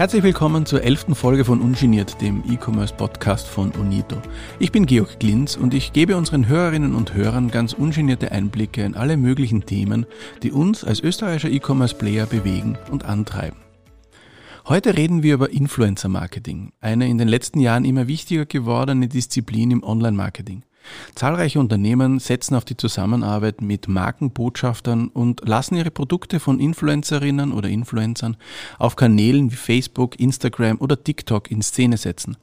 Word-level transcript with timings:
Herzlich 0.00 0.22
willkommen 0.22 0.64
zur 0.64 0.82
elften 0.82 1.14
Folge 1.14 1.44
von 1.44 1.60
Ungeniert, 1.60 2.22
dem 2.22 2.42
E-Commerce-Podcast 2.50 3.46
von 3.46 3.70
Unito. 3.72 4.16
Ich 4.58 4.72
bin 4.72 4.86
Georg 4.86 5.18
Glinz 5.18 5.56
und 5.56 5.74
ich 5.74 5.92
gebe 5.92 6.16
unseren 6.16 6.48
Hörerinnen 6.48 6.94
und 6.94 7.12
Hörern 7.12 7.50
ganz 7.50 7.74
ungenierte 7.74 8.32
Einblicke 8.32 8.82
in 8.82 8.94
alle 8.94 9.18
möglichen 9.18 9.66
Themen, 9.66 10.06
die 10.42 10.52
uns 10.52 10.84
als 10.84 11.00
österreichischer 11.00 11.50
E-Commerce-Player 11.50 12.24
bewegen 12.24 12.78
und 12.90 13.04
antreiben. 13.04 13.58
Heute 14.66 14.96
reden 14.96 15.22
wir 15.22 15.34
über 15.34 15.50
Influencer-Marketing, 15.50 16.72
eine 16.80 17.06
in 17.06 17.18
den 17.18 17.28
letzten 17.28 17.60
Jahren 17.60 17.84
immer 17.84 18.08
wichtiger 18.08 18.46
gewordene 18.46 19.06
Disziplin 19.06 19.70
im 19.70 19.82
Online-Marketing. 19.82 20.62
Zahlreiche 21.14 21.60
Unternehmen 21.60 22.18
setzen 22.18 22.54
auf 22.54 22.64
die 22.64 22.76
Zusammenarbeit 22.76 23.60
mit 23.60 23.88
Markenbotschaftern 23.88 25.08
und 25.08 25.46
lassen 25.46 25.76
ihre 25.76 25.90
Produkte 25.90 26.40
von 26.40 26.60
Influencerinnen 26.60 27.52
oder 27.52 27.68
Influencern 27.68 28.36
auf 28.78 28.96
Kanälen 28.96 29.50
wie 29.52 29.56
Facebook, 29.56 30.18
Instagram 30.18 30.78
oder 30.78 31.02
TikTok 31.02 31.50
in 31.50 31.62
Szene 31.62 31.96
setzen. 31.96 32.36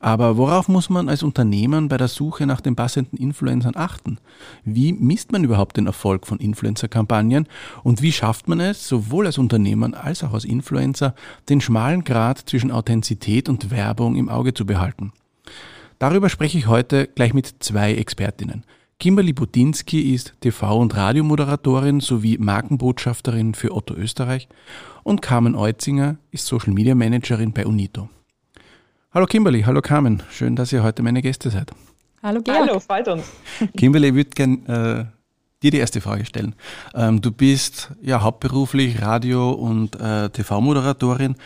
Aber 0.00 0.36
worauf 0.36 0.68
muss 0.68 0.90
man 0.90 1.08
als 1.08 1.22
Unternehmen 1.22 1.88
bei 1.88 1.96
der 1.96 2.08
Suche 2.08 2.46
nach 2.46 2.60
den 2.60 2.76
passenden 2.76 3.16
Influencern 3.16 3.74
achten? 3.74 4.18
Wie 4.64 4.92
misst 4.92 5.32
man 5.32 5.44
überhaupt 5.44 5.76
den 5.76 5.86
Erfolg 5.86 6.26
von 6.26 6.38
Influencer-Kampagnen 6.38 7.46
und 7.82 8.02
wie 8.02 8.12
schafft 8.12 8.48
man 8.48 8.60
es, 8.60 8.86
sowohl 8.86 9.26
als 9.26 9.38
Unternehmen 9.38 9.94
als 9.94 10.22
auch 10.24 10.34
als 10.34 10.44
Influencer, 10.44 11.14
den 11.48 11.60
schmalen 11.60 12.04
Grad 12.04 12.38
zwischen 12.38 12.70
Authentizität 12.70 13.48
und 13.48 13.70
Werbung 13.70 14.16
im 14.16 14.28
Auge 14.28 14.54
zu 14.54 14.66
behalten? 14.66 15.12
Darüber 15.98 16.28
spreche 16.28 16.58
ich 16.58 16.66
heute 16.66 17.06
gleich 17.06 17.32
mit 17.32 17.54
zwei 17.60 17.94
Expertinnen. 17.94 18.64
Kimberly 18.98 19.32
Budinski 19.32 20.14
ist 20.14 20.34
TV- 20.42 20.78
und 20.78 20.94
Radiomoderatorin 20.94 22.00
sowie 22.00 22.36
Markenbotschafterin 22.38 23.54
für 23.54 23.74
Otto 23.74 23.94
Österreich 23.94 24.48
und 25.04 25.22
Carmen 25.22 25.54
Eutzinger 25.54 26.16
ist 26.32 26.46
Social 26.46 26.74
Media 26.74 26.94
Managerin 26.94 27.52
bei 27.52 27.66
Unito. 27.66 28.10
Hallo 29.12 29.26
Kimberly, 29.26 29.62
hallo 29.62 29.80
Carmen, 29.80 30.22
schön, 30.30 30.54
dass 30.54 30.72
ihr 30.72 30.82
heute 30.82 31.02
meine 31.02 31.22
Gäste 31.22 31.48
seid. 31.48 31.70
Hallo 32.22 32.42
Georg. 32.42 32.58
Hallo, 32.58 32.80
freut 32.80 33.08
uns. 33.08 33.32
Kimberly, 33.76 34.08
ich 34.08 34.14
würde 34.14 34.30
gerne 34.30 35.10
äh, 35.12 35.15
dir 35.66 35.72
die 35.72 35.78
erste 35.78 36.00
Frage 36.00 36.24
stellen. 36.24 36.54
Ähm, 36.94 37.20
du 37.20 37.32
bist 37.32 37.90
ja 38.02 38.22
hauptberuflich 38.22 39.02
Radio- 39.02 39.50
und 39.50 40.00
äh, 40.00 40.30
TV-Moderatorin, 40.30 41.36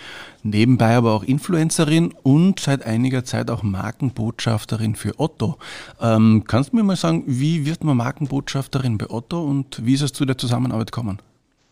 nebenbei 0.42 0.96
aber 0.96 1.12
auch 1.12 1.22
Influencerin 1.22 2.12
und 2.22 2.60
seit 2.60 2.84
einiger 2.84 3.24
Zeit 3.24 3.50
auch 3.50 3.62
Markenbotschafterin 3.62 4.94
für 4.94 5.18
Otto. 5.18 5.58
Ähm, 6.00 6.44
kannst 6.46 6.72
du 6.72 6.76
mir 6.76 6.82
mal 6.82 6.96
sagen, 6.96 7.24
wie 7.26 7.64
wird 7.66 7.82
man 7.82 7.96
Markenbotschafterin 7.96 8.98
bei 8.98 9.08
Otto 9.10 9.42
und 9.42 9.84
wie 9.84 9.94
ist 9.94 10.02
es 10.02 10.12
zu 10.12 10.24
der 10.24 10.38
Zusammenarbeit 10.38 10.92
gekommen? 10.92 11.18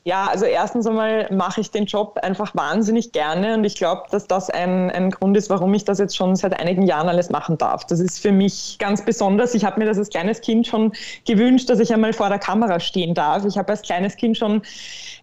Ja, 0.08 0.26
also 0.26 0.46
erstens 0.46 0.86
einmal 0.86 1.28
mache 1.30 1.60
ich 1.60 1.70
den 1.70 1.84
Job 1.84 2.18
einfach 2.22 2.54
wahnsinnig 2.54 3.12
gerne 3.12 3.52
und 3.52 3.64
ich 3.64 3.74
glaube, 3.74 4.04
dass 4.10 4.26
das 4.26 4.48
ein, 4.48 4.90
ein 4.90 5.10
Grund 5.10 5.36
ist, 5.36 5.50
warum 5.50 5.74
ich 5.74 5.84
das 5.84 5.98
jetzt 5.98 6.16
schon 6.16 6.34
seit 6.34 6.58
einigen 6.58 6.80
Jahren 6.80 7.10
alles 7.10 7.28
machen 7.28 7.58
darf. 7.58 7.84
Das 7.84 8.00
ist 8.00 8.18
für 8.18 8.32
mich 8.32 8.78
ganz 8.78 9.04
besonders. 9.04 9.52
Ich 9.52 9.66
habe 9.66 9.78
mir 9.78 9.84
das 9.84 9.98
als 9.98 10.08
kleines 10.08 10.40
Kind 10.40 10.66
schon 10.66 10.92
gewünscht, 11.26 11.68
dass 11.68 11.78
ich 11.78 11.92
einmal 11.92 12.14
vor 12.14 12.30
der 12.30 12.38
Kamera 12.38 12.80
stehen 12.80 13.12
darf. 13.12 13.44
Ich 13.44 13.58
habe 13.58 13.68
als 13.68 13.82
kleines 13.82 14.16
Kind 14.16 14.38
schon 14.38 14.62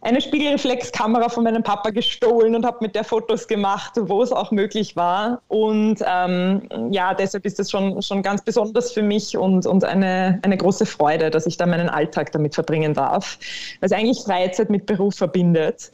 eine 0.01 0.21
Spiegelreflexkamera 0.21 1.29
von 1.29 1.45
meinem 1.45 1.63
Papa 1.63 1.89
gestohlen 1.89 2.55
und 2.55 2.63
habe 2.63 2.77
mit 2.81 2.93
der 2.93 3.03
Fotos 3.03 3.47
gemacht, 3.47 3.93
wo 3.99 4.21
es 4.21 4.31
auch 4.31 4.51
möglich 4.51 4.95
war. 4.95 5.41
Und 5.47 5.97
ähm, 6.05 6.61
ja, 6.91 7.15
deshalb 7.15 7.43
ist 7.47 7.59
es 7.59 7.71
schon, 7.71 7.99
schon 8.03 8.21
ganz 8.21 8.43
besonders 8.43 8.91
für 8.91 9.01
mich 9.01 9.35
und, 9.35 9.65
und 9.65 9.83
eine, 9.83 10.37
eine 10.43 10.57
große 10.57 10.85
Freude, 10.85 11.31
dass 11.31 11.47
ich 11.47 11.57
da 11.57 11.65
meinen 11.65 11.89
Alltag 11.89 12.31
damit 12.33 12.53
verbringen 12.53 12.93
darf. 12.93 13.39
Es 13.81 13.91
eigentlich 13.91 14.19
Freizeit 14.19 14.69
mit 14.75 14.85
Beruf 14.85 15.15
verbindet. 15.15 15.91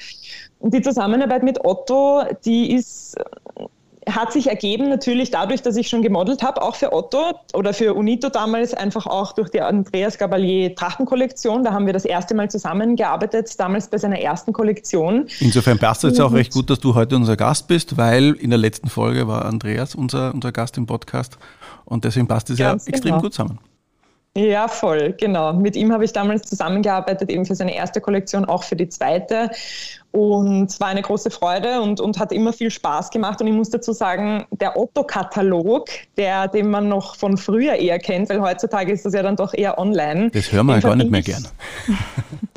Und 0.59 0.73
die 0.73 0.81
Zusammenarbeit 0.81 1.43
mit 1.43 1.63
Otto, 1.63 2.23
die 2.45 2.73
ist 2.73 3.15
hat 4.09 4.33
sich 4.33 4.47
ergeben 4.47 4.89
natürlich 4.89 5.29
dadurch, 5.29 5.61
dass 5.61 5.75
ich 5.75 5.87
schon 5.87 6.01
gemodelt 6.01 6.41
habe, 6.41 6.61
auch 6.61 6.75
für 6.75 6.91
Otto 6.91 7.39
oder 7.53 7.73
für 7.73 7.93
Unito 7.93 8.29
damals, 8.29 8.73
einfach 8.73 9.05
auch 9.05 9.33
durch 9.33 9.49
die 9.49 9.61
Andreas 9.61 10.17
Gabalier 10.17 10.73
Trachtenkollektion. 10.75 11.63
Da 11.63 11.71
haben 11.71 11.85
wir 11.85 11.93
das 11.93 12.05
erste 12.05 12.33
Mal 12.33 12.49
zusammengearbeitet, 12.49 13.59
damals 13.59 13.89
bei 13.89 13.97
seiner 13.97 14.19
ersten 14.19 14.53
Kollektion. 14.53 15.27
Insofern 15.39 15.77
passt 15.77 16.03
es 16.03 16.19
auch 16.19 16.33
recht 16.33 16.51
gut, 16.51 16.69
dass 16.69 16.79
du 16.79 16.95
heute 16.95 17.15
unser 17.15 17.37
Gast 17.37 17.67
bist, 17.67 17.97
weil 17.97 18.33
in 18.33 18.49
der 18.49 18.59
letzten 18.59 18.89
Folge 18.89 19.27
war 19.27 19.45
Andreas 19.45 19.93
unser, 19.93 20.33
unser 20.33 20.51
Gast 20.51 20.77
im 20.77 20.87
Podcast 20.87 21.37
und 21.85 22.03
deswegen 22.03 22.27
passt 22.27 22.49
es 22.49 22.57
ja 22.57 22.73
extrem 22.73 23.01
genau. 23.01 23.21
gut 23.21 23.33
zusammen. 23.33 23.59
Ja, 24.37 24.69
voll, 24.69 25.13
genau. 25.19 25.51
Mit 25.51 25.75
ihm 25.75 25.91
habe 25.91 26.05
ich 26.05 26.13
damals 26.13 26.43
zusammengearbeitet, 26.43 27.29
eben 27.29 27.45
für 27.45 27.55
seine 27.55 27.75
erste 27.75 27.99
Kollektion, 27.99 28.45
auch 28.45 28.63
für 28.63 28.77
die 28.77 28.87
zweite. 28.87 29.51
Und 30.11 30.69
es 30.69 30.79
war 30.79 30.87
eine 30.87 31.01
große 31.01 31.31
Freude 31.31 31.81
und, 31.81 32.01
und 32.01 32.19
hat 32.19 32.33
immer 32.33 32.51
viel 32.51 32.69
Spaß 32.69 33.11
gemacht. 33.11 33.39
Und 33.39 33.47
ich 33.47 33.53
muss 33.53 33.69
dazu 33.69 33.93
sagen, 33.93 34.45
der 34.51 34.77
Otto-Katalog, 34.77 35.87
der, 36.17 36.49
den 36.49 36.69
man 36.69 36.89
noch 36.89 37.15
von 37.15 37.37
früher 37.37 37.75
eher 37.75 37.97
kennt, 37.97 38.29
weil 38.29 38.41
heutzutage 38.41 38.91
ist 38.91 39.05
das 39.05 39.13
ja 39.13 39.23
dann 39.23 39.37
doch 39.37 39.53
eher 39.53 39.77
online. 39.79 40.29
Das 40.31 40.51
hören 40.51 40.65
wir 40.65 40.75
ja 40.75 40.79
gar 40.81 40.95
nicht 40.97 41.11
mehr 41.11 41.21
gern. 41.21 41.47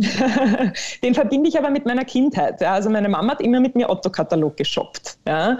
den 1.02 1.14
verbinde 1.14 1.48
ich 1.48 1.56
aber 1.56 1.70
mit 1.70 1.86
meiner 1.86 2.04
Kindheit. 2.04 2.60
Ja. 2.60 2.72
Also 2.72 2.90
meine 2.90 3.08
Mama 3.08 3.32
hat 3.32 3.40
immer 3.40 3.60
mit 3.60 3.76
mir 3.76 3.88
Otto-Katalog 3.88 4.56
geshoppt. 4.56 5.18
Ja. 5.26 5.56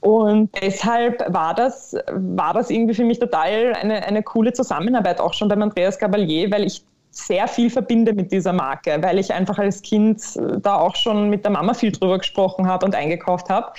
Und 0.00 0.50
deshalb 0.60 1.24
war 1.32 1.54
das, 1.54 1.96
war 2.12 2.52
das 2.52 2.68
irgendwie 2.68 2.94
für 2.94 3.04
mich 3.04 3.18
total 3.18 3.72
eine, 3.80 4.04
eine 4.04 4.22
coole 4.22 4.52
Zusammenarbeit, 4.52 5.20
auch 5.20 5.32
schon 5.32 5.48
beim 5.48 5.62
Andreas 5.62 5.98
Gabalier, 5.98 6.50
weil 6.50 6.64
ich 6.64 6.82
sehr 7.10 7.48
viel 7.48 7.70
verbinde 7.70 8.12
mit 8.12 8.30
dieser 8.30 8.52
Marke, 8.52 8.96
weil 9.00 9.18
ich 9.18 9.32
einfach 9.32 9.58
als 9.58 9.82
Kind 9.82 10.22
äh, 10.36 10.60
da 10.60 10.76
auch 10.76 10.94
schon 10.94 11.28
mit 11.28 11.44
der 11.44 11.50
Mama 11.50 11.74
viel 11.74 11.90
drüber 11.90 12.18
gesprochen 12.18 12.68
habe 12.68 12.86
und 12.86 12.94
eingekauft 12.94 13.48
habe. 13.50 13.72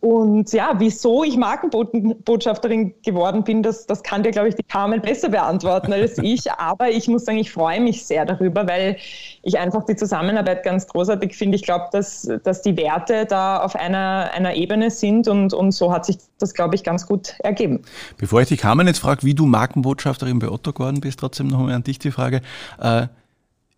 Und 0.00 0.52
ja, 0.52 0.74
wieso 0.78 1.24
ich 1.24 1.36
Markenbotschafterin 1.36 2.94
geworden 3.02 3.44
bin, 3.44 3.62
das, 3.62 3.86
das 3.86 4.02
kann 4.02 4.22
dir, 4.22 4.30
glaube 4.30 4.48
ich, 4.48 4.54
die 4.54 4.62
Carmen 4.62 5.00
besser 5.00 5.30
beantworten 5.30 5.92
als 5.92 6.18
ich. 6.18 6.50
Aber 6.52 6.90
ich 6.90 7.08
muss 7.08 7.24
sagen, 7.24 7.38
ich 7.38 7.50
freue 7.50 7.80
mich 7.80 8.04
sehr 8.04 8.26
darüber, 8.26 8.66
weil 8.68 8.96
ich 9.46 9.58
einfach 9.58 9.84
die 9.84 9.94
Zusammenarbeit 9.94 10.64
ganz 10.64 10.88
großartig 10.88 11.36
finde. 11.36 11.54
Ich 11.54 11.62
glaube, 11.62 11.86
dass, 11.92 12.28
dass 12.42 12.62
die 12.62 12.76
Werte 12.76 13.26
da 13.26 13.60
auf 13.60 13.76
einer, 13.76 14.30
einer 14.34 14.54
Ebene 14.54 14.90
sind 14.90 15.28
und, 15.28 15.54
und 15.54 15.70
so 15.70 15.92
hat 15.92 16.04
sich 16.04 16.16
das, 16.40 16.52
glaube 16.52 16.74
ich, 16.74 16.82
ganz 16.82 17.06
gut 17.06 17.34
ergeben. 17.38 17.82
Bevor 18.18 18.40
ich 18.40 18.48
die 18.48 18.56
Carmen 18.56 18.88
jetzt 18.88 18.98
frage, 18.98 19.22
wie 19.22 19.34
du 19.34 19.46
Markenbotschafterin 19.46 20.40
bei 20.40 20.48
Otto 20.48 20.72
geworden 20.72 21.00
bist, 21.00 21.20
trotzdem 21.20 21.46
noch 21.46 21.60
einmal 21.60 21.74
an 21.74 21.84
dich 21.84 22.00
die 22.00 22.10
Frage. 22.10 22.42
Äh, 22.80 23.06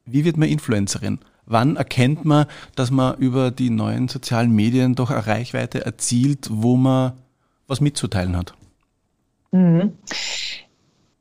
wie 0.07 0.25
wird 0.25 0.39
man 0.39 0.49
Influencerin? 0.49 1.19
Wann 1.45 1.77
erkennt 1.77 2.25
man, 2.25 2.47
dass 2.75 2.91
man 2.91 3.19
über 3.19 3.51
die 3.51 3.69
neuen 3.69 4.09
sozialen 4.09 4.53
Medien 4.53 4.95
doch 4.95 5.11
eine 5.11 5.27
Reichweite 5.27 5.85
erzielt, 5.85 6.49
wo 6.51 6.77
man 6.77 7.13
was 7.67 7.83
mitzuteilen 7.83 8.39
hat? 8.39 8.55
Mhm. 9.51 9.93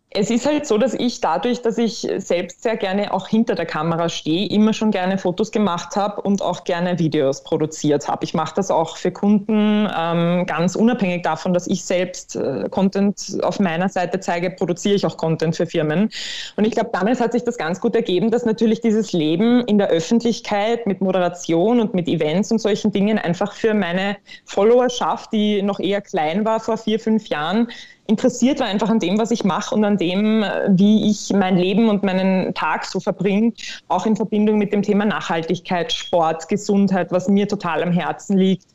Es 0.09 0.29
ist 0.29 0.45
halt 0.45 0.66
so, 0.66 0.78
dass 0.78 0.94
ich 0.94 1.19
dadurch, 1.19 1.62
dass 1.62 1.78
ich 1.78 2.07
selbst 2.18 2.63
sehr 2.63 2.78
gerne 2.78 3.13
auch 3.13 3.28
hinter 3.28 3.56
der 3.56 3.66
Kamera 3.66 4.07
stehe, 4.07 4.47
immer 4.47 4.72
schon 4.72 4.90
gerne 4.90 5.18
Fotos 5.18 5.51
gemacht 5.51 5.97
habe 5.97 6.22
und 6.22 6.41
auch 6.41 6.63
gerne 6.63 6.97
Videos 6.97 7.44
produziert 7.44 8.07
habe. 8.07 8.23
Ich 8.23 8.34
mache 8.34 8.56
das 8.56 8.72
auch 8.72 8.95
für 8.95 9.12
Kunden, 9.12 9.88
ähm, 9.95 10.45
ganz 10.45 10.75
unabhängig 10.75 11.23
davon, 11.23 11.53
dass 11.53 11.68
ich 11.68 11.84
selbst 11.84 12.38
äh, 12.38 12.69
Content 12.69 13.38
auf 13.44 13.59
meiner 13.59 13.90
Seite 13.90 14.22
zeige, 14.22 14.50
produziere 14.50 14.95
ich 14.95 15.06
auch 15.06 15.18
Content 15.18 15.57
für 15.57 15.66
Firmen. 15.66 16.09
Und 16.56 16.66
ich 16.66 16.72
glaube, 16.72 16.89
damals 16.94 17.19
hat 17.19 17.34
sich 17.34 17.44
das 17.44 17.57
ganz 17.57 17.81
gut 17.81 17.94
ergeben, 17.94 18.31
dass 18.31 18.45
natürlich 18.45 18.79
dieses 18.79 19.12
Leben 19.12 19.66
in 19.66 19.78
der 19.78 19.89
Öffentlichkeit 19.89 20.88
mit 20.88 21.01
Moderation 21.01 21.81
und 21.81 21.94
mit 21.94 22.07
Events 22.07 22.50
und 22.50 22.59
solchen 22.59 22.94
Dingen 22.94 23.19
einfach 23.19 23.51
für 23.51 23.74
meine 23.74 24.16
Followerschaft, 24.45 25.34
die 25.34 25.62
noch 25.62 25.81
eher 25.81 26.00
klein 26.00 26.45
war 26.45 26.62
vor 26.62 26.78
vier, 26.78 26.97
fünf 26.97 27.28
Jahren, 27.28 27.68
interessiert 28.07 28.59
war 28.59 28.68
einfach 28.68 28.90
an 28.90 29.00
dem, 29.00 29.18
was 29.18 29.31
ich 29.31 29.44
mache 29.44 29.75
und 29.75 29.84
an 29.84 29.97
dem, 29.97 30.44
äh, 30.44 30.69
wie 30.69 31.09
ich 31.09 31.31
mein 31.34 31.57
Leben 31.57 31.90
und 31.90 32.03
meinen 32.03 32.53
Tag 32.53 32.85
so 32.85 33.00
verbringe, 33.00 33.53
auch 33.88 34.06
in 34.06 34.16
Verbindung 34.16 34.57
mit 34.57 34.73
dem 34.73 34.81
Thema 34.81 35.06
Nachhaltigkeit, 35.06 35.91
Sport, 35.91 36.48
Gesundheit, 36.48 37.12
was 37.12 37.27
mir 37.27 37.48
total 37.48 37.83
am 37.83 37.92
Herzen 37.92 38.38
liegt 38.38 38.65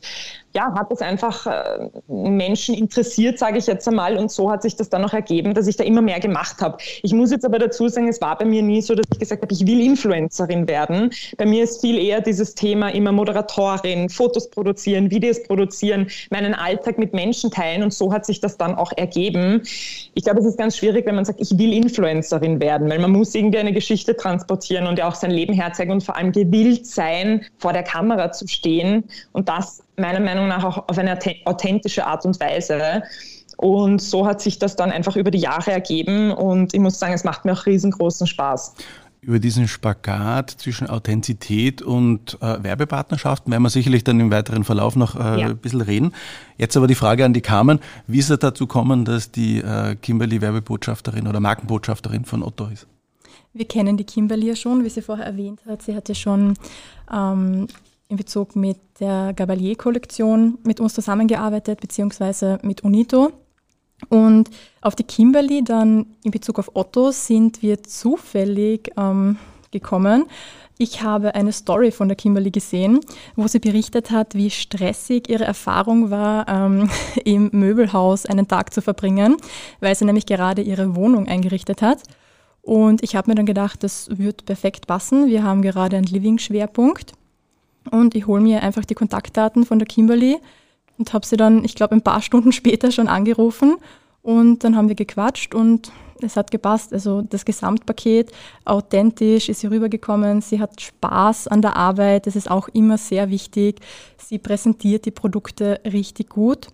ja, 0.55 0.73
hat 0.75 0.91
es 0.91 1.01
einfach 1.01 1.47
äh, 1.47 1.89
Menschen 2.07 2.75
interessiert, 2.75 3.39
sage 3.39 3.57
ich 3.57 3.65
jetzt 3.65 3.87
einmal. 3.87 4.17
Und 4.17 4.31
so 4.31 4.51
hat 4.51 4.61
sich 4.61 4.75
das 4.75 4.89
dann 4.89 5.01
noch 5.01 5.13
ergeben, 5.13 5.53
dass 5.53 5.67
ich 5.67 5.77
da 5.77 5.83
immer 5.83 6.01
mehr 6.01 6.19
gemacht 6.19 6.61
habe. 6.61 6.77
Ich 7.01 7.11
muss 7.11 7.31
jetzt 7.31 7.43
aber 7.43 7.57
dazu 7.57 7.87
sagen, 7.87 8.07
es 8.07 8.21
war 8.21 8.37
bei 8.37 8.45
mir 8.45 8.61
nie 8.61 8.81
so, 8.81 8.93
dass 8.93 9.05
ich 9.11 9.19
gesagt 9.19 9.41
habe, 9.41 9.53
ich 9.53 9.65
will 9.65 9.81
Influencerin 9.81 10.67
werden. 10.67 11.11
Bei 11.37 11.45
mir 11.45 11.63
ist 11.63 11.81
viel 11.81 11.97
eher 11.97 12.21
dieses 12.21 12.53
Thema 12.53 12.89
immer 12.89 13.11
Moderatorin, 13.11 14.09
Fotos 14.09 14.49
produzieren, 14.49 15.09
Videos 15.09 15.41
produzieren, 15.41 16.07
meinen 16.29 16.53
Alltag 16.53 16.99
mit 16.99 17.13
Menschen 17.13 17.49
teilen. 17.49 17.81
Und 17.81 17.93
so 17.93 18.13
hat 18.13 18.25
sich 18.25 18.39
das 18.39 18.57
dann 18.57 18.75
auch 18.75 18.91
ergeben. 18.95 19.63
Ich 20.13 20.23
glaube, 20.23 20.39
es 20.39 20.45
ist 20.45 20.57
ganz 20.57 20.77
schwierig, 20.77 21.07
wenn 21.07 21.15
man 21.15 21.25
sagt, 21.25 21.41
ich 21.41 21.57
will 21.57 21.73
Influencerin 21.73 22.59
werden, 22.61 22.89
weil 22.89 22.99
man 22.99 23.11
muss 23.11 23.33
irgendwie 23.33 23.57
eine 23.57 23.73
Geschichte 23.73 24.15
transportieren 24.15 24.85
und 24.85 24.99
ja 24.99 25.07
auch 25.07 25.15
sein 25.15 25.31
Leben 25.31 25.53
herzeigen 25.53 25.91
und 25.91 26.03
vor 26.03 26.15
allem 26.15 26.31
gewillt 26.31 26.85
sein, 26.85 27.45
vor 27.57 27.73
der 27.73 27.83
Kamera 27.83 28.31
zu 28.31 28.47
stehen. 28.47 29.05
Und 29.31 29.49
das 29.49 29.83
meiner 29.97 30.19
Meinung 30.19 30.47
nach 30.47 30.63
auch 30.63 30.89
auf 30.89 30.97
eine 30.97 31.17
authentische 31.45 32.05
Art 32.05 32.25
und 32.25 32.39
Weise. 32.39 33.03
Und 33.57 34.01
so 34.01 34.25
hat 34.25 34.41
sich 34.41 34.59
das 34.59 34.75
dann 34.75 34.91
einfach 34.91 35.15
über 35.15 35.31
die 35.31 35.39
Jahre 35.39 35.71
ergeben 35.71 36.31
und 36.31 36.73
ich 36.73 36.79
muss 36.79 36.99
sagen, 36.99 37.13
es 37.13 37.23
macht 37.23 37.45
mir 37.45 37.53
auch 37.53 37.65
riesengroßen 37.65 38.27
Spaß. 38.27 38.73
über 39.21 39.39
diesen 39.39 39.67
Spagat 39.67 40.49
zwischen 40.51 40.87
Authentizität 40.87 41.81
und 41.81 42.37
äh, 42.41 42.61
Werbepartnerschaften 42.61 43.51
werden 43.51 43.63
wir 43.63 43.69
sicherlich 43.69 44.03
dann 44.03 44.19
im 44.19 44.31
weiteren 44.31 44.63
Verlauf 44.63 44.95
noch 44.95 45.15
äh, 45.15 45.39
ja. 45.39 45.47
ein 45.47 45.57
bisschen 45.57 45.81
reden. 45.81 46.13
Jetzt 46.57 46.75
aber 46.75 46.87
die 46.87 46.95
Frage 46.95 47.23
an 47.23 47.33
die 47.33 47.41
Carmen. 47.41 47.79
Wie 48.05 48.19
ist 48.19 48.29
es 48.29 48.39
dazu 48.39 48.67
gekommen, 48.67 49.05
dass 49.05 49.31
die 49.31 49.59
äh, 49.59 49.95
Kimberly 49.95 50.41
Werbebotschafterin 50.41 51.27
oder 51.27 51.39
Markenbotschafterin 51.39 52.25
von 52.25 52.43
Otto 52.43 52.67
ist? 52.67 52.87
Wir 53.53 53.65
kennen 53.65 53.97
die 53.97 54.03
Kimberly 54.03 54.47
ja 54.47 54.55
schon, 54.55 54.83
wie 54.83 54.89
sie 54.89 55.01
vorher 55.01 55.25
erwähnt 55.25 55.61
hat. 55.67 55.83
Sie 55.83 55.95
hat 55.95 56.09
ja 56.09 56.15
schon 56.15 56.55
ähm, 57.13 57.67
in 58.07 58.17
Bezug 58.17 58.55
mit 58.55 58.77
der 58.99 59.33
Gabalier-Kollektion 59.33 60.59
mit 60.63 60.79
uns 60.79 60.93
zusammengearbeitet, 60.93 61.81
beziehungsweise 61.81 62.59
mit 62.61 62.83
Unito. 62.83 63.31
Und 64.09 64.49
auf 64.81 64.95
die 64.95 65.03
Kimberly 65.03 65.63
dann 65.63 66.07
in 66.23 66.31
Bezug 66.31 66.59
auf 66.59 66.71
Otto 66.75 67.11
sind 67.11 67.61
wir 67.61 67.83
zufällig 67.83 68.91
ähm, 68.97 69.37
gekommen. 69.71 70.25
Ich 70.77 71.03
habe 71.03 71.35
eine 71.35 71.51
Story 71.51 71.91
von 71.91 72.07
der 72.07 72.17
Kimberly 72.17 72.49
gesehen, 72.49 72.99
wo 73.35 73.47
sie 73.47 73.59
berichtet 73.59 74.11
hat, 74.11 74.33
wie 74.33 74.49
stressig 74.49 75.29
ihre 75.29 75.43
Erfahrung 75.43 76.09
war, 76.09 76.47
ähm, 76.47 76.89
im 77.25 77.49
Möbelhaus 77.53 78.25
einen 78.25 78.47
Tag 78.47 78.73
zu 78.73 78.81
verbringen, 78.81 79.37
weil 79.79 79.95
sie 79.95 80.05
nämlich 80.05 80.25
gerade 80.25 80.61
ihre 80.61 80.95
Wohnung 80.95 81.27
eingerichtet 81.27 81.81
hat. 81.81 82.01
Und 82.61 83.03
ich 83.03 83.15
habe 83.15 83.29
mir 83.29 83.35
dann 83.35 83.45
gedacht, 83.45 83.83
das 83.83 84.09
wird 84.17 84.45
perfekt 84.45 84.87
passen. 84.87 85.27
Wir 85.27 85.43
haben 85.43 85.61
gerade 85.61 85.97
einen 85.97 86.05
Living-Schwerpunkt. 86.05 87.13
Und 87.91 88.15
ich 88.15 88.27
hole 88.27 88.41
mir 88.41 88.63
einfach 88.63 88.85
die 88.85 88.95
Kontaktdaten 88.95 89.65
von 89.65 89.79
der 89.79 89.87
Kimberly 89.87 90.37
und 90.97 91.13
habe 91.13 91.25
sie 91.25 91.37
dann, 91.37 91.65
ich 91.65 91.75
glaube, 91.75 91.95
ein 91.95 92.01
paar 92.01 92.21
Stunden 92.21 92.51
später 92.53 92.91
schon 92.91 93.07
angerufen 93.07 93.77
und 94.21 94.63
dann 94.63 94.75
haben 94.75 94.87
wir 94.87 94.95
gequatscht 94.95 95.53
und 95.53 95.91
es 96.21 96.37
hat 96.37 96.49
gepasst. 96.49 96.93
Also 96.93 97.21
das 97.21 97.43
Gesamtpaket, 97.43 98.31
authentisch 98.63 99.49
ist 99.49 99.59
sie 99.59 99.67
rübergekommen. 99.67 100.41
Sie 100.41 100.59
hat 100.61 100.79
Spaß 100.79 101.49
an 101.49 101.61
der 101.61 101.75
Arbeit. 101.75 102.25
Das 102.25 102.37
ist 102.37 102.49
auch 102.49 102.69
immer 102.69 102.97
sehr 102.97 103.29
wichtig. 103.29 103.81
Sie 104.17 104.39
präsentiert 104.39 105.05
die 105.05 105.11
Produkte 105.11 105.81
richtig 105.85 106.29
gut. 106.29 106.67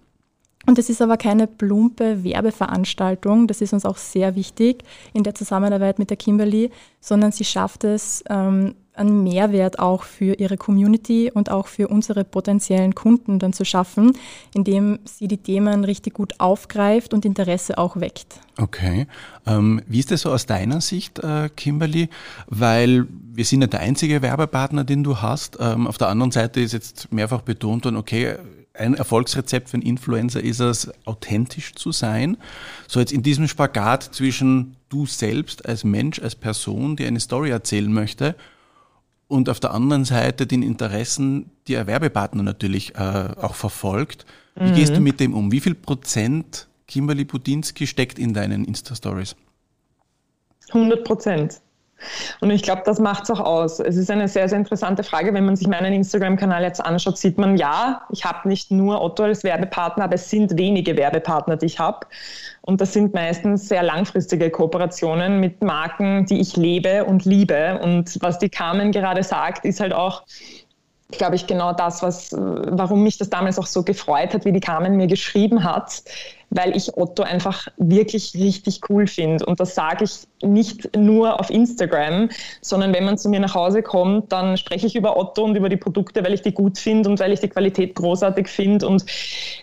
Und 0.68 0.78
es 0.78 0.90
ist 0.90 1.02
aber 1.02 1.18
keine 1.18 1.48
plumpe 1.48 2.24
Werbeveranstaltung, 2.24 3.48
das 3.48 3.62
ist 3.62 3.74
uns 3.74 3.86
auch 3.86 3.98
sehr 3.98 4.36
wichtig 4.36 4.84
in 5.14 5.24
der 5.24 5.34
Zusammenarbeit 5.34 5.98
mit 5.98 6.10
der 6.10 6.18
Kimberly, 6.18 6.70
sondern 7.00 7.32
sie 7.32 7.46
schafft 7.46 7.86
es, 7.86 8.24
ähm, 8.30 8.76
einen 9.00 9.24
Mehrwert 9.24 9.80
auch 9.80 10.04
für 10.04 10.34
ihre 10.36 10.58
Community 10.58 11.32
und 11.34 11.50
auch 11.50 11.68
für 11.68 11.88
unsere 11.88 12.24
potenziellen 12.24 12.94
Kunden 12.96 13.40
dann 13.40 13.54
zu 13.54 13.66
schaffen, 13.66 14.14
indem 14.54 15.00
sie 15.06 15.28
die 15.28 15.38
Themen 15.38 15.84
richtig 15.84 16.14
gut 16.14 16.34
aufgreift 16.40 17.14
und 17.14 17.26
Interesse 17.26 17.78
auch 17.78 18.00
weckt. 18.00 18.40
Okay. 18.58 19.08
Ähm, 19.48 19.82
wie 19.88 20.00
ist 20.00 20.12
das 20.12 20.22
so 20.22 20.32
aus 20.32 20.46
deiner 20.46 20.82
Sicht, 20.82 21.20
äh, 21.20 21.50
Kimberly? 21.56 22.10
Weil 22.48 23.08
wir 23.34 23.46
sind 23.46 23.60
nicht 23.60 23.74
der 23.74 23.80
einzige 23.80 24.22
Werbepartner, 24.22 24.84
den 24.84 25.04
du 25.04 25.18
hast. 25.18 25.58
Ähm, 25.60 25.88
auf 25.88 25.98
der 25.98 26.10
anderen 26.10 26.32
Seite 26.32 26.60
ist 26.60 26.74
jetzt 26.74 27.12
mehrfach 27.12 27.42
betont 27.42 27.86
worden, 27.86 27.96
okay, 27.96 28.36
ein 28.74 28.94
Erfolgsrezept 28.94 29.70
für 29.70 29.76
einen 29.76 29.84
Influencer 29.84 30.42
ist 30.42 30.60
es, 30.60 30.90
authentisch 31.06 31.76
zu 31.76 31.92
sein. 31.92 32.38
So 32.88 33.00
jetzt 33.00 33.12
in 33.12 33.24
diesem 33.24 33.48
Spagat 33.48 34.04
zwischen 34.04 34.76
du 34.90 35.06
selbst 35.06 35.66
als 35.66 35.84
Mensch, 35.84 36.20
als 36.20 36.36
Person, 36.36 36.96
die 36.96 37.06
eine 37.06 37.20
Story 37.20 37.50
erzählen 37.50 37.92
möchte 37.92 38.36
und 39.30 39.48
auf 39.48 39.62
der 39.62 39.72
anderen 39.72 40.04
Seite 40.04 40.46
den 40.46 40.64
Interessen, 40.64 41.52
die 41.68 41.78
ein 41.78 41.88
Werbepartner 41.88 42.44
natürlich 42.44 42.96
äh, 42.96 43.30
auch 43.40 43.56
verfolgt. 43.56 44.26
Wie 44.56 44.72
mhm. 44.72 44.76
gehst 44.76 44.96
du 44.96 45.00
mit 45.00 45.22
dem 45.22 45.34
um? 45.34 45.52
Wie 45.52 45.62
viel 45.62 45.76
Prozent 45.76 46.68
Kimberly 46.88 47.24
Budinski 47.24 47.88
steckt 47.88 48.20
in 48.20 48.34
deinen 48.34 48.66
Insta-Stories? 48.66 49.36
100 50.74 51.06
Prozent. 51.06 51.62
Und 52.42 52.50
ich 52.50 52.64
glaube, 52.64 52.82
das 52.86 53.00
macht 53.00 53.24
es 53.24 53.30
auch 53.30 53.40
aus. 53.40 53.80
Es 53.80 53.98
ist 53.98 54.10
eine 54.10 54.28
sehr, 54.28 54.48
sehr 54.50 54.58
interessante 54.58 55.04
Frage. 55.04 55.34
Wenn 55.34 55.46
man 55.46 55.56
sich 55.56 55.68
meinen 55.68 55.94
Instagram-Kanal 55.94 56.64
jetzt 56.64 56.84
anschaut, 56.84 57.18
sieht 57.18 57.38
man, 57.38 57.58
ja, 57.58 58.04
ich 58.12 58.26
habe 58.26 58.48
nicht 58.48 58.72
nur 58.72 59.02
Otto 59.02 59.24
als 59.24 59.44
Werbepartner, 59.44 60.06
aber 60.06 60.16
es 60.16 60.30
sind 60.30 60.58
wenige 60.58 60.96
Werbepartner, 60.96 61.58
die 61.58 61.66
ich 61.68 61.80
habe. 61.80 62.08
Und 62.62 62.82
das 62.82 62.94
sind 62.94 63.14
meistens 63.14 63.68
sehr 63.68 63.84
langfristige 63.84 64.50
Kooperationen 64.50 65.40
mit 65.40 65.64
Marken, 65.64 66.26
die 66.26 66.40
ich 66.40 66.58
lebe 66.58 67.06
und 67.06 67.26
liebe. 67.26 67.80
Und 67.82 68.18
was 68.22 68.40
die 68.40 68.50
Carmen 68.50 68.92
gerade 68.92 69.24
sagt, 69.24 69.66
ist 69.66 69.80
halt 69.80 69.94
auch, 69.94 70.24
glaube 71.12 71.36
ich, 71.36 71.48
genau 71.48 71.74
das, 71.74 72.04
was, 72.04 72.32
warum 72.32 73.04
mich 73.04 73.18
das 73.18 73.30
damals 73.30 73.58
auch 73.58 73.66
so 73.66 73.84
gefreut 73.84 74.34
hat, 74.34 74.46
wie 74.46 74.52
die 74.52 74.60
Carmen 74.60 74.98
mir 74.98 75.08
geschrieben 75.08 75.64
hat 75.64 76.04
weil 76.50 76.76
ich 76.76 76.98
Otto 76.98 77.24
einfach 77.24 77.68
wirklich 77.78 78.34
richtig 78.36 78.82
cool 78.90 79.08
finde. 79.08 79.46
Und 79.46 79.60
das 79.60 79.76
sage 79.76 80.06
ich 80.06 80.28
nicht 80.42 80.96
nur 80.96 81.40
auf 81.40 81.50
Instagram, 81.50 82.30
sondern 82.62 82.94
wenn 82.94 83.06
man 83.06 83.18
zu 83.18 83.30
mir 83.30 83.40
nach 83.40 83.56
Hause 83.56 83.84
kommt, 83.84 84.32
dann 84.32 84.58
spreche 84.58 84.88
ich 84.88 84.96
über 84.96 85.18
Otto 85.18 85.44
und 85.44 85.56
über 85.56 85.70
die 85.70 85.78
Produkte, 85.78 86.24
weil 86.24 86.34
ich 86.34 86.42
die 86.42 86.54
gut 86.54 86.78
finde 86.78 87.10
und 87.10 87.20
weil 87.20 87.32
ich 87.32 87.40
die 87.40 87.50
Qualität 87.50 87.96
großartig 87.96 88.48
finde. 88.48 88.88
Und 88.88 89.06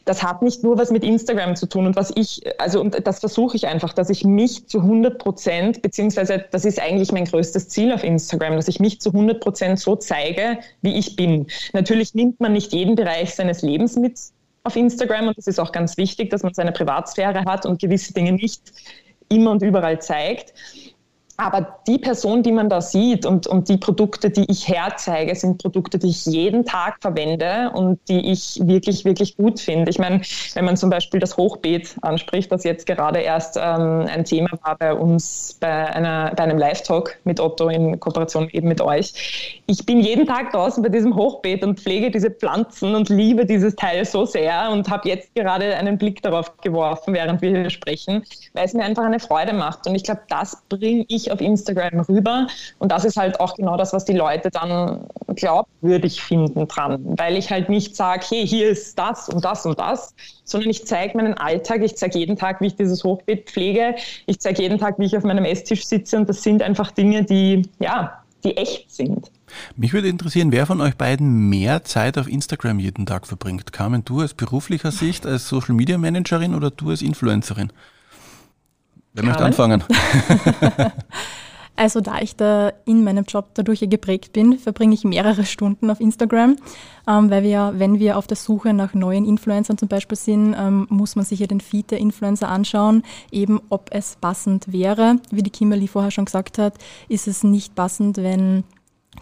das 0.04 0.22
hat 0.22 0.42
nicht 0.42 0.62
nur 0.62 0.78
was 0.78 0.90
mit 0.90 1.04
Instagram 1.04 1.56
zu 1.56 1.66
tun. 1.66 1.86
Und 1.86 1.96
was 1.96 2.12
ich, 2.14 2.42
also 2.58 2.80
und 2.80 3.06
das 3.06 3.20
versuche 3.20 3.56
ich 3.56 3.66
einfach, 3.66 3.92
dass 3.92 4.10
ich 4.10 4.24
mich 4.24 4.66
zu 4.68 4.80
100 4.80 5.18
Prozent, 5.18 5.82
beziehungsweise 5.82 6.44
das 6.50 6.64
ist 6.64 6.80
eigentlich 6.80 7.12
mein 7.12 7.24
größtes 7.24 7.68
Ziel 7.68 7.92
auf 7.92 8.04
Instagram, 8.04 8.56
dass 8.56 8.68
ich 8.68 8.80
mich 8.80 9.00
zu 9.00 9.10
100 9.10 9.40
Prozent 9.40 9.80
so 9.80 9.96
zeige, 9.96 10.58
wie 10.82 10.96
ich 10.96 11.16
bin. 11.16 11.46
Natürlich 11.72 12.14
nimmt 12.14 12.40
man 12.40 12.52
nicht 12.52 12.72
jeden 12.72 12.94
Bereich 12.94 13.34
seines 13.34 13.62
Lebens 13.62 13.96
mit 13.96 14.18
auf 14.66 14.76
Instagram 14.76 15.28
und 15.28 15.38
das 15.38 15.46
ist 15.46 15.60
auch 15.60 15.72
ganz 15.72 15.96
wichtig, 15.96 16.30
dass 16.30 16.42
man 16.42 16.52
seine 16.52 16.72
Privatsphäre 16.72 17.44
hat 17.44 17.64
und 17.64 17.80
gewisse 17.80 18.12
Dinge 18.12 18.32
nicht 18.32 18.60
immer 19.28 19.52
und 19.52 19.62
überall 19.62 20.00
zeigt. 20.00 20.52
Aber 21.38 21.78
die 21.86 21.98
Person, 21.98 22.42
die 22.42 22.52
man 22.52 22.68
da 22.68 22.80
sieht 22.80 23.26
und, 23.26 23.46
und 23.46 23.68
die 23.68 23.76
Produkte, 23.76 24.30
die 24.30 24.50
ich 24.50 24.68
herzeige, 24.68 25.34
sind 25.34 25.58
Produkte, 25.58 25.98
die 25.98 26.08
ich 26.08 26.24
jeden 26.24 26.64
Tag 26.64 26.96
verwende 27.00 27.70
und 27.74 27.98
die 28.08 28.32
ich 28.32 28.58
wirklich, 28.62 29.04
wirklich 29.04 29.36
gut 29.36 29.60
finde. 29.60 29.90
Ich 29.90 29.98
meine, 29.98 30.22
wenn 30.54 30.64
man 30.64 30.76
zum 30.76 30.88
Beispiel 30.88 31.20
das 31.20 31.36
Hochbeet 31.36 31.96
anspricht, 32.00 32.50
das 32.50 32.64
jetzt 32.64 32.86
gerade 32.86 33.20
erst 33.20 33.56
ähm, 33.56 34.06
ein 34.08 34.24
Thema 34.24 34.48
war 34.62 34.76
bei 34.76 34.94
uns 34.94 35.56
bei, 35.60 35.68
einer, 35.68 36.32
bei 36.34 36.44
einem 36.44 36.58
Live-Talk 36.58 37.18
mit 37.24 37.38
Otto 37.38 37.68
in 37.68 38.00
Kooperation 38.00 38.48
eben 38.50 38.68
mit 38.68 38.80
euch. 38.80 39.60
Ich 39.66 39.84
bin 39.84 40.00
jeden 40.00 40.26
Tag 40.26 40.52
draußen 40.52 40.82
bei 40.82 40.88
diesem 40.88 41.14
Hochbeet 41.14 41.62
und 41.64 41.80
pflege 41.80 42.10
diese 42.10 42.30
Pflanzen 42.30 42.94
und 42.94 43.08
liebe 43.08 43.44
dieses 43.44 43.76
Teil 43.76 44.04
so 44.04 44.24
sehr 44.24 44.70
und 44.70 44.88
habe 44.88 45.08
jetzt 45.08 45.34
gerade 45.34 45.76
einen 45.76 45.98
Blick 45.98 46.22
darauf 46.22 46.56
geworfen, 46.58 47.12
während 47.12 47.42
wir 47.42 47.50
hier 47.50 47.70
sprechen, 47.70 48.24
weil 48.54 48.64
es 48.64 48.72
mir 48.72 48.84
einfach 48.84 49.04
eine 49.04 49.20
Freude 49.20 49.52
macht. 49.52 49.86
Und 49.86 49.94
ich 49.94 50.04
glaube, 50.04 50.22
das 50.28 50.62
bringe 50.68 51.04
ich 51.08 51.25
auf 51.30 51.40
Instagram 51.40 52.00
rüber. 52.00 52.46
Und 52.78 52.92
das 52.92 53.04
ist 53.04 53.16
halt 53.16 53.40
auch 53.40 53.54
genau 53.54 53.76
das, 53.76 53.92
was 53.92 54.04
die 54.04 54.12
Leute 54.12 54.50
dann 54.50 55.00
glaubwürdig 55.34 56.22
finden 56.22 56.66
dran. 56.68 57.00
Weil 57.16 57.36
ich 57.36 57.50
halt 57.50 57.68
nicht 57.68 57.96
sage, 57.96 58.24
hey, 58.28 58.46
hier 58.46 58.68
ist 58.68 58.98
das 58.98 59.28
und 59.28 59.44
das 59.44 59.66
und 59.66 59.78
das, 59.78 60.14
sondern 60.44 60.70
ich 60.70 60.86
zeige 60.86 61.16
meinen 61.16 61.34
Alltag. 61.34 61.82
Ich 61.82 61.96
zeige 61.96 62.18
jeden 62.18 62.36
Tag, 62.36 62.60
wie 62.60 62.68
ich 62.68 62.76
dieses 62.76 63.04
Hochbeet 63.04 63.50
pflege. 63.50 63.94
Ich 64.26 64.40
zeige 64.40 64.62
jeden 64.62 64.78
Tag, 64.78 64.98
wie 64.98 65.06
ich 65.06 65.16
auf 65.16 65.24
meinem 65.24 65.44
Esstisch 65.44 65.86
sitze. 65.86 66.16
Und 66.16 66.28
das 66.28 66.42
sind 66.42 66.62
einfach 66.62 66.90
Dinge, 66.90 67.24
die, 67.24 67.62
ja, 67.78 68.22
die 68.44 68.56
echt 68.56 68.90
sind. 68.90 69.30
Mich 69.76 69.92
würde 69.92 70.08
interessieren, 70.08 70.52
wer 70.52 70.66
von 70.66 70.80
euch 70.80 70.96
beiden 70.96 71.48
mehr 71.48 71.84
Zeit 71.84 72.18
auf 72.18 72.28
Instagram 72.28 72.78
jeden 72.78 73.06
Tag 73.06 73.26
verbringt. 73.26 73.72
Carmen, 73.72 74.04
du 74.04 74.22
aus 74.22 74.34
beruflicher 74.34 74.90
Sicht, 74.90 75.26
als 75.26 75.48
Social 75.48 75.74
Media 75.74 75.98
Managerin 75.98 76.54
oder 76.54 76.70
du 76.70 76.90
als 76.90 77.02
Influencerin? 77.02 77.72
Wer 79.16 79.24
möchte 79.24 79.44
anfangen? 79.44 79.82
also 81.76 82.02
da 82.02 82.20
ich 82.20 82.36
da 82.36 82.70
in 82.84 83.02
meinem 83.02 83.24
Job 83.24 83.46
dadurch 83.54 83.80
geprägt 83.80 84.34
bin, 84.34 84.58
verbringe 84.58 84.92
ich 84.92 85.04
mehrere 85.04 85.46
Stunden 85.46 85.90
auf 85.90 86.00
Instagram, 86.00 86.56
ähm, 87.08 87.30
weil 87.30 87.42
wir, 87.42 87.72
wenn 87.76 87.98
wir 87.98 88.18
auf 88.18 88.26
der 88.26 88.36
Suche 88.36 88.74
nach 88.74 88.92
neuen 88.92 89.24
Influencern 89.24 89.78
zum 89.78 89.88
Beispiel 89.88 90.18
sind, 90.18 90.54
ähm, 90.58 90.86
muss 90.90 91.16
man 91.16 91.24
sich 91.24 91.40
ja 91.40 91.46
den 91.46 91.62
Feed 91.62 91.92
der 91.92 91.98
Influencer 91.98 92.50
anschauen, 92.50 93.04
eben 93.30 93.58
ob 93.70 93.88
es 93.90 94.16
passend 94.16 94.70
wäre. 94.70 95.16
Wie 95.30 95.42
die 95.42 95.50
Kimberly 95.50 95.88
vorher 95.88 96.10
schon 96.10 96.26
gesagt 96.26 96.58
hat, 96.58 96.74
ist 97.08 97.26
es 97.26 97.42
nicht 97.42 97.74
passend, 97.74 98.18
wenn 98.18 98.64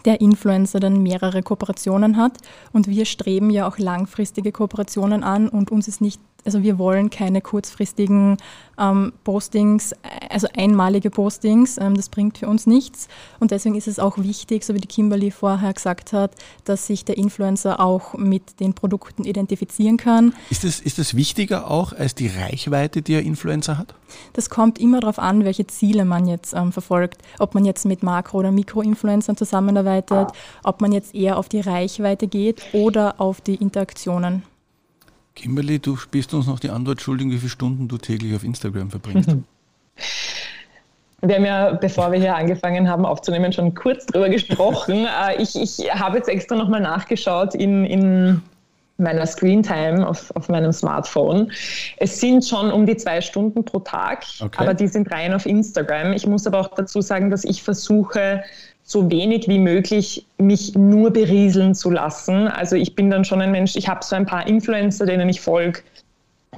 der 0.03 0.19
Influencer 0.19 0.81
dann 0.81 1.03
mehrere 1.03 1.41
Kooperationen 1.41 2.17
hat. 2.17 2.33
Und 2.73 2.89
wir 2.89 3.05
streben 3.05 3.49
ja 3.49 3.65
auch 3.65 3.77
langfristige 3.77 4.51
Kooperationen 4.51 5.23
an 5.23 5.47
und 5.47 5.71
uns 5.71 5.87
ist 5.87 6.01
nicht 6.01 6.19
also 6.45 6.63
wir 6.63 6.77
wollen 6.77 7.09
keine 7.09 7.41
kurzfristigen 7.41 8.37
ähm, 8.77 9.13
Postings, 9.23 9.93
also 10.29 10.47
einmalige 10.55 11.09
Postings, 11.09 11.77
ähm, 11.77 11.95
das 11.95 12.09
bringt 12.09 12.37
für 12.37 12.47
uns 12.47 12.67
nichts. 12.67 13.07
Und 13.39 13.51
deswegen 13.51 13.75
ist 13.75 13.87
es 13.87 13.99
auch 13.99 14.17
wichtig, 14.17 14.63
so 14.63 14.73
wie 14.73 14.79
die 14.79 14.87
Kimberly 14.87 15.31
vorher 15.31 15.73
gesagt 15.73 16.13
hat, 16.13 16.31
dass 16.65 16.87
sich 16.87 17.05
der 17.05 17.17
Influencer 17.17 17.79
auch 17.79 18.13
mit 18.13 18.59
den 18.59 18.73
Produkten 18.73 19.23
identifizieren 19.23 19.97
kann. 19.97 20.33
Ist 20.49 20.63
es 20.63 20.79
ist 20.79 20.99
das 20.99 21.15
wichtiger 21.15 21.69
auch 21.71 21.93
als 21.93 22.15
die 22.15 22.27
Reichweite, 22.27 23.01
die 23.01 23.15
ein 23.15 23.25
Influencer 23.25 23.77
hat? 23.77 23.95
Das 24.33 24.49
kommt 24.49 24.79
immer 24.79 24.99
darauf 24.99 25.19
an, 25.19 25.45
welche 25.45 25.65
Ziele 25.67 26.05
man 26.05 26.27
jetzt 26.27 26.53
ähm, 26.53 26.71
verfolgt. 26.71 27.21
Ob 27.39 27.55
man 27.55 27.65
jetzt 27.65 27.85
mit 27.85 28.03
Makro- 28.03 28.37
oder 28.37 28.51
Mikro-Influencern 28.51 29.35
zusammenarbeitet, 29.35 30.27
ob 30.63 30.81
man 30.81 30.91
jetzt 30.91 31.15
eher 31.15 31.37
auf 31.37 31.49
die 31.49 31.61
Reichweite 31.61 32.27
geht 32.27 32.61
oder 32.73 33.19
auf 33.19 33.41
die 33.41 33.55
Interaktionen. 33.55 34.43
Kimberly, 35.35 35.79
du 35.79 35.97
bist 36.09 36.33
uns 36.33 36.47
noch 36.47 36.59
die 36.59 36.69
Antwort 36.69 37.01
schuldig, 37.01 37.29
wie 37.29 37.37
viele 37.37 37.49
Stunden 37.49 37.87
du 37.87 37.97
täglich 37.97 38.35
auf 38.35 38.43
Instagram 38.43 38.89
verbringst. 38.89 39.29
Wir 41.21 41.35
haben 41.35 41.45
ja, 41.45 41.71
bevor 41.73 42.11
wir 42.11 42.19
hier 42.19 42.35
angefangen 42.35 42.87
haben 42.87 43.05
aufzunehmen, 43.05 43.51
schon 43.51 43.73
kurz 43.73 44.05
drüber 44.05 44.29
gesprochen. 44.29 45.07
Äh, 45.27 45.41
ich, 45.41 45.55
ich 45.55 45.91
habe 45.91 46.17
jetzt 46.17 46.27
extra 46.27 46.55
nochmal 46.55 46.81
nachgeschaut 46.81 47.55
in, 47.55 47.85
in 47.85 48.41
meiner 48.97 49.25
Screentime 49.25 50.07
auf, 50.07 50.35
auf 50.35 50.49
meinem 50.49 50.71
Smartphone. 50.71 51.51
Es 51.97 52.19
sind 52.19 52.45
schon 52.45 52.71
um 52.71 52.85
die 52.85 52.97
zwei 52.97 53.21
Stunden 53.21 53.63
pro 53.63 53.79
Tag, 53.79 54.25
okay. 54.41 54.57
aber 54.57 54.73
die 54.73 54.87
sind 54.87 55.11
rein 55.11 55.33
auf 55.33 55.45
Instagram. 55.45 56.13
Ich 56.13 56.27
muss 56.27 56.45
aber 56.47 56.59
auch 56.59 56.69
dazu 56.75 57.01
sagen, 57.01 57.29
dass 57.29 57.43
ich 57.43 57.63
versuche, 57.63 58.43
so 58.87 59.09
wenig 59.09 59.47
wie 59.47 59.57
möglich 59.57 60.27
mich 60.37 60.75
nur 60.75 61.11
berieseln 61.11 61.73
zu 61.73 61.89
lassen. 61.89 62.47
Also 62.47 62.75
ich 62.75 62.95
bin 62.95 63.09
dann 63.09 63.25
schon 63.25 63.41
ein 63.41 63.51
Mensch, 63.51 63.75
ich 63.75 63.89
habe 63.89 64.05
so 64.05 64.15
ein 64.15 64.27
paar 64.27 64.47
Influencer, 64.47 65.07
denen 65.07 65.27
ich 65.27 65.41
folge, 65.41 65.81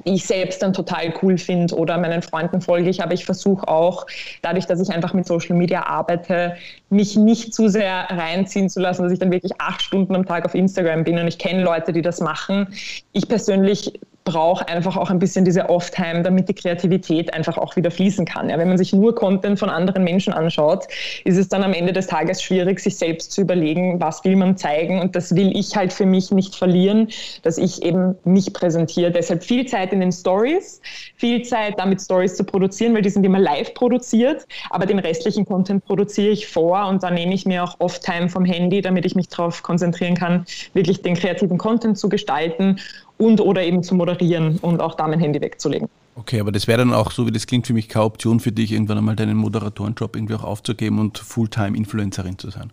die 0.05 0.15
ich 0.15 0.25
selbst 0.25 0.61
dann 0.61 0.73
total 0.73 1.13
cool 1.21 1.37
finde 1.37 1.73
oder 1.73 1.97
meinen 1.97 2.21
Freunden 2.21 2.59
folge 2.59 2.89
ich, 2.89 3.01
aber 3.01 3.13
ich 3.13 3.23
versuche 3.23 3.65
auch, 3.69 4.05
dadurch, 4.41 4.65
dass 4.65 4.81
ich 4.81 4.89
einfach 4.89 5.13
mit 5.13 5.25
Social 5.25 5.55
Media 5.55 5.87
arbeite, 5.87 6.57
mich 6.89 7.15
nicht 7.15 7.53
zu 7.53 7.69
sehr 7.69 8.07
reinziehen 8.09 8.69
zu 8.69 8.81
lassen, 8.81 9.03
dass 9.03 9.13
ich 9.13 9.19
dann 9.19 9.31
wirklich 9.31 9.53
acht 9.59 9.81
Stunden 9.81 10.13
am 10.13 10.25
Tag 10.25 10.45
auf 10.45 10.53
Instagram 10.53 11.05
bin 11.05 11.17
und 11.17 11.27
ich 11.27 11.39
kenne 11.39 11.63
Leute, 11.63 11.93
die 11.93 12.01
das 12.01 12.19
machen. 12.19 12.67
Ich 13.13 13.27
persönlich 13.29 13.99
brauche 14.27 14.67
einfach 14.67 14.97
auch 14.97 15.09
ein 15.09 15.19
bisschen 15.19 15.45
diese 15.45 15.69
Off-Time, 15.69 16.21
damit 16.21 16.49
die 16.49 16.53
Kreativität 16.53 17.33
einfach 17.33 17.57
auch 17.57 17.77
wieder 17.77 17.91
fließen 17.91 18.25
kann. 18.25 18.49
Ja, 18.49 18.57
wenn 18.57 18.67
man 18.67 18.77
sich 18.77 18.91
nur 18.91 19.15
Content 19.15 19.57
von 19.57 19.69
anderen 19.69 20.03
Menschen 20.03 20.33
anschaut, 20.33 20.85
ist 21.23 21.37
es 21.37 21.47
dann 21.47 21.63
am 21.63 21.71
Ende 21.71 21.93
des 21.93 22.07
Tages 22.07 22.43
schwierig, 22.43 22.81
sich 22.81 22.97
selbst 22.97 23.31
zu 23.31 23.39
überlegen, 23.39 24.01
was 24.01 24.25
will 24.25 24.35
man 24.35 24.57
zeigen. 24.57 24.99
Und 24.99 25.15
das 25.15 25.33
will 25.33 25.55
ich 25.57 25.77
halt 25.77 25.93
für 25.93 26.05
mich 26.05 26.31
nicht 26.31 26.55
verlieren, 26.55 27.07
dass 27.43 27.57
ich 27.57 27.83
eben 27.83 28.15
mich 28.25 28.51
präsentiere. 28.51 29.11
Deshalb 29.11 29.45
viel 29.45 29.65
Zeit 29.65 29.93
in 29.93 30.01
den 30.01 30.11
Stories, 30.11 30.81
viel 31.15 31.43
Zeit 31.43 31.79
damit 31.79 32.01
Stories 32.01 32.35
zu 32.35 32.43
produzieren, 32.43 32.93
weil 32.95 33.03
die 33.03 33.09
sind 33.09 33.25
immer 33.25 33.39
live 33.39 33.73
produziert. 33.75 34.45
Aber 34.69 34.85
den 34.85 34.99
restlichen 34.99 35.45
Content 35.45 35.85
produziere 35.85 36.31
ich 36.31 36.47
vor 36.47 36.85
und 36.87 37.01
dann 37.01 37.13
nehme 37.13 37.33
ich 37.33 37.45
mir 37.45 37.63
auch 37.63 37.79
Off-Time 37.79 38.27
vom 38.27 38.43
Handy, 38.43 38.81
damit 38.81 39.05
ich 39.05 39.15
mich 39.15 39.29
darauf 39.29 39.63
konzentrieren 39.63 40.15
kann, 40.15 40.45
wirklich 40.73 41.01
den 41.01 41.15
kreativen 41.15 41.57
Content 41.57 41.97
zu 41.97 42.09
gestalten 42.09 42.77
und 43.17 43.41
oder 43.41 43.63
eben 43.63 43.83
zu 43.83 43.95
moderieren 43.95 44.57
und 44.61 44.81
auch 44.81 44.95
da 44.95 45.07
mein 45.07 45.19
Handy 45.19 45.41
wegzulegen. 45.41 45.89
Okay, 46.15 46.39
aber 46.39 46.51
das 46.51 46.67
wäre 46.67 46.79
dann 46.79 46.93
auch, 46.93 47.11
so 47.11 47.27
wie 47.27 47.31
das 47.31 47.45
klingt 47.45 47.67
für 47.67 47.73
mich, 47.73 47.89
keine 47.89 48.05
Option 48.05 48.39
für 48.39 48.51
dich, 48.51 48.71
irgendwann 48.71 48.97
einmal 48.97 49.15
deinen 49.15 49.37
Moderatorenjob 49.37 50.15
irgendwie 50.15 50.33
auch 50.35 50.43
aufzugeben 50.43 50.99
und 50.99 51.17
Fulltime-Influencerin 51.19 52.39
zu 52.39 52.49
sein. 52.49 52.71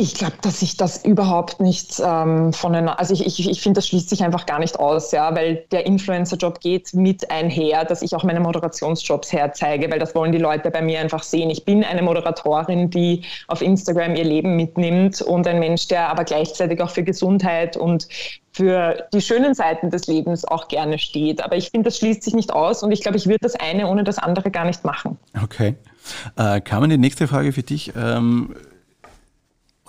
Ich 0.00 0.14
glaube, 0.14 0.36
dass 0.40 0.62
ich 0.62 0.78
das 0.78 1.04
überhaupt 1.04 1.60
nicht 1.60 2.00
ähm, 2.02 2.54
voneinander, 2.54 2.98
also 2.98 3.12
ich, 3.12 3.26
ich, 3.26 3.50
ich 3.50 3.60
finde, 3.60 3.80
das 3.80 3.88
schließt 3.88 4.08
sich 4.08 4.24
einfach 4.24 4.46
gar 4.46 4.58
nicht 4.58 4.78
aus, 4.80 5.12
ja, 5.12 5.34
weil 5.34 5.66
der 5.72 5.84
Influencer-Job 5.84 6.60
geht 6.60 6.94
mit 6.94 7.30
einher, 7.30 7.84
dass 7.84 8.00
ich 8.00 8.14
auch 8.14 8.24
meine 8.24 8.40
Moderationsjobs 8.40 9.30
herzeige, 9.30 9.90
weil 9.90 9.98
das 9.98 10.14
wollen 10.14 10.32
die 10.32 10.38
Leute 10.38 10.70
bei 10.70 10.80
mir 10.80 11.00
einfach 11.00 11.22
sehen. 11.22 11.50
Ich 11.50 11.66
bin 11.66 11.84
eine 11.84 12.00
Moderatorin, 12.00 12.88
die 12.88 13.24
auf 13.46 13.60
Instagram 13.60 14.16
ihr 14.16 14.24
Leben 14.24 14.56
mitnimmt 14.56 15.20
und 15.20 15.46
ein 15.46 15.58
Mensch, 15.58 15.86
der 15.88 16.08
aber 16.08 16.24
gleichzeitig 16.24 16.80
auch 16.80 16.90
für 16.90 17.02
Gesundheit 17.02 17.76
und 17.76 18.08
für 18.52 19.06
die 19.12 19.20
schönen 19.20 19.52
Seiten 19.52 19.90
des 19.90 20.06
Lebens 20.06 20.46
auch 20.46 20.68
gerne 20.68 20.98
steht. 20.98 21.44
Aber 21.44 21.56
ich 21.56 21.68
finde, 21.68 21.90
das 21.90 21.98
schließt 21.98 22.22
sich 22.22 22.32
nicht 22.32 22.54
aus 22.54 22.82
und 22.82 22.90
ich 22.90 23.02
glaube, 23.02 23.18
ich 23.18 23.26
würde 23.26 23.40
das 23.42 23.54
eine 23.54 23.86
ohne 23.86 24.02
das 24.02 24.16
andere 24.16 24.50
gar 24.50 24.64
nicht 24.64 24.82
machen. 24.82 25.18
Okay. 25.42 25.74
Äh, 26.36 26.62
Carmen, 26.62 26.88
die 26.88 26.96
nächste 26.96 27.28
Frage 27.28 27.52
für 27.52 27.62
dich. 27.62 27.92
Ähm, 27.94 28.54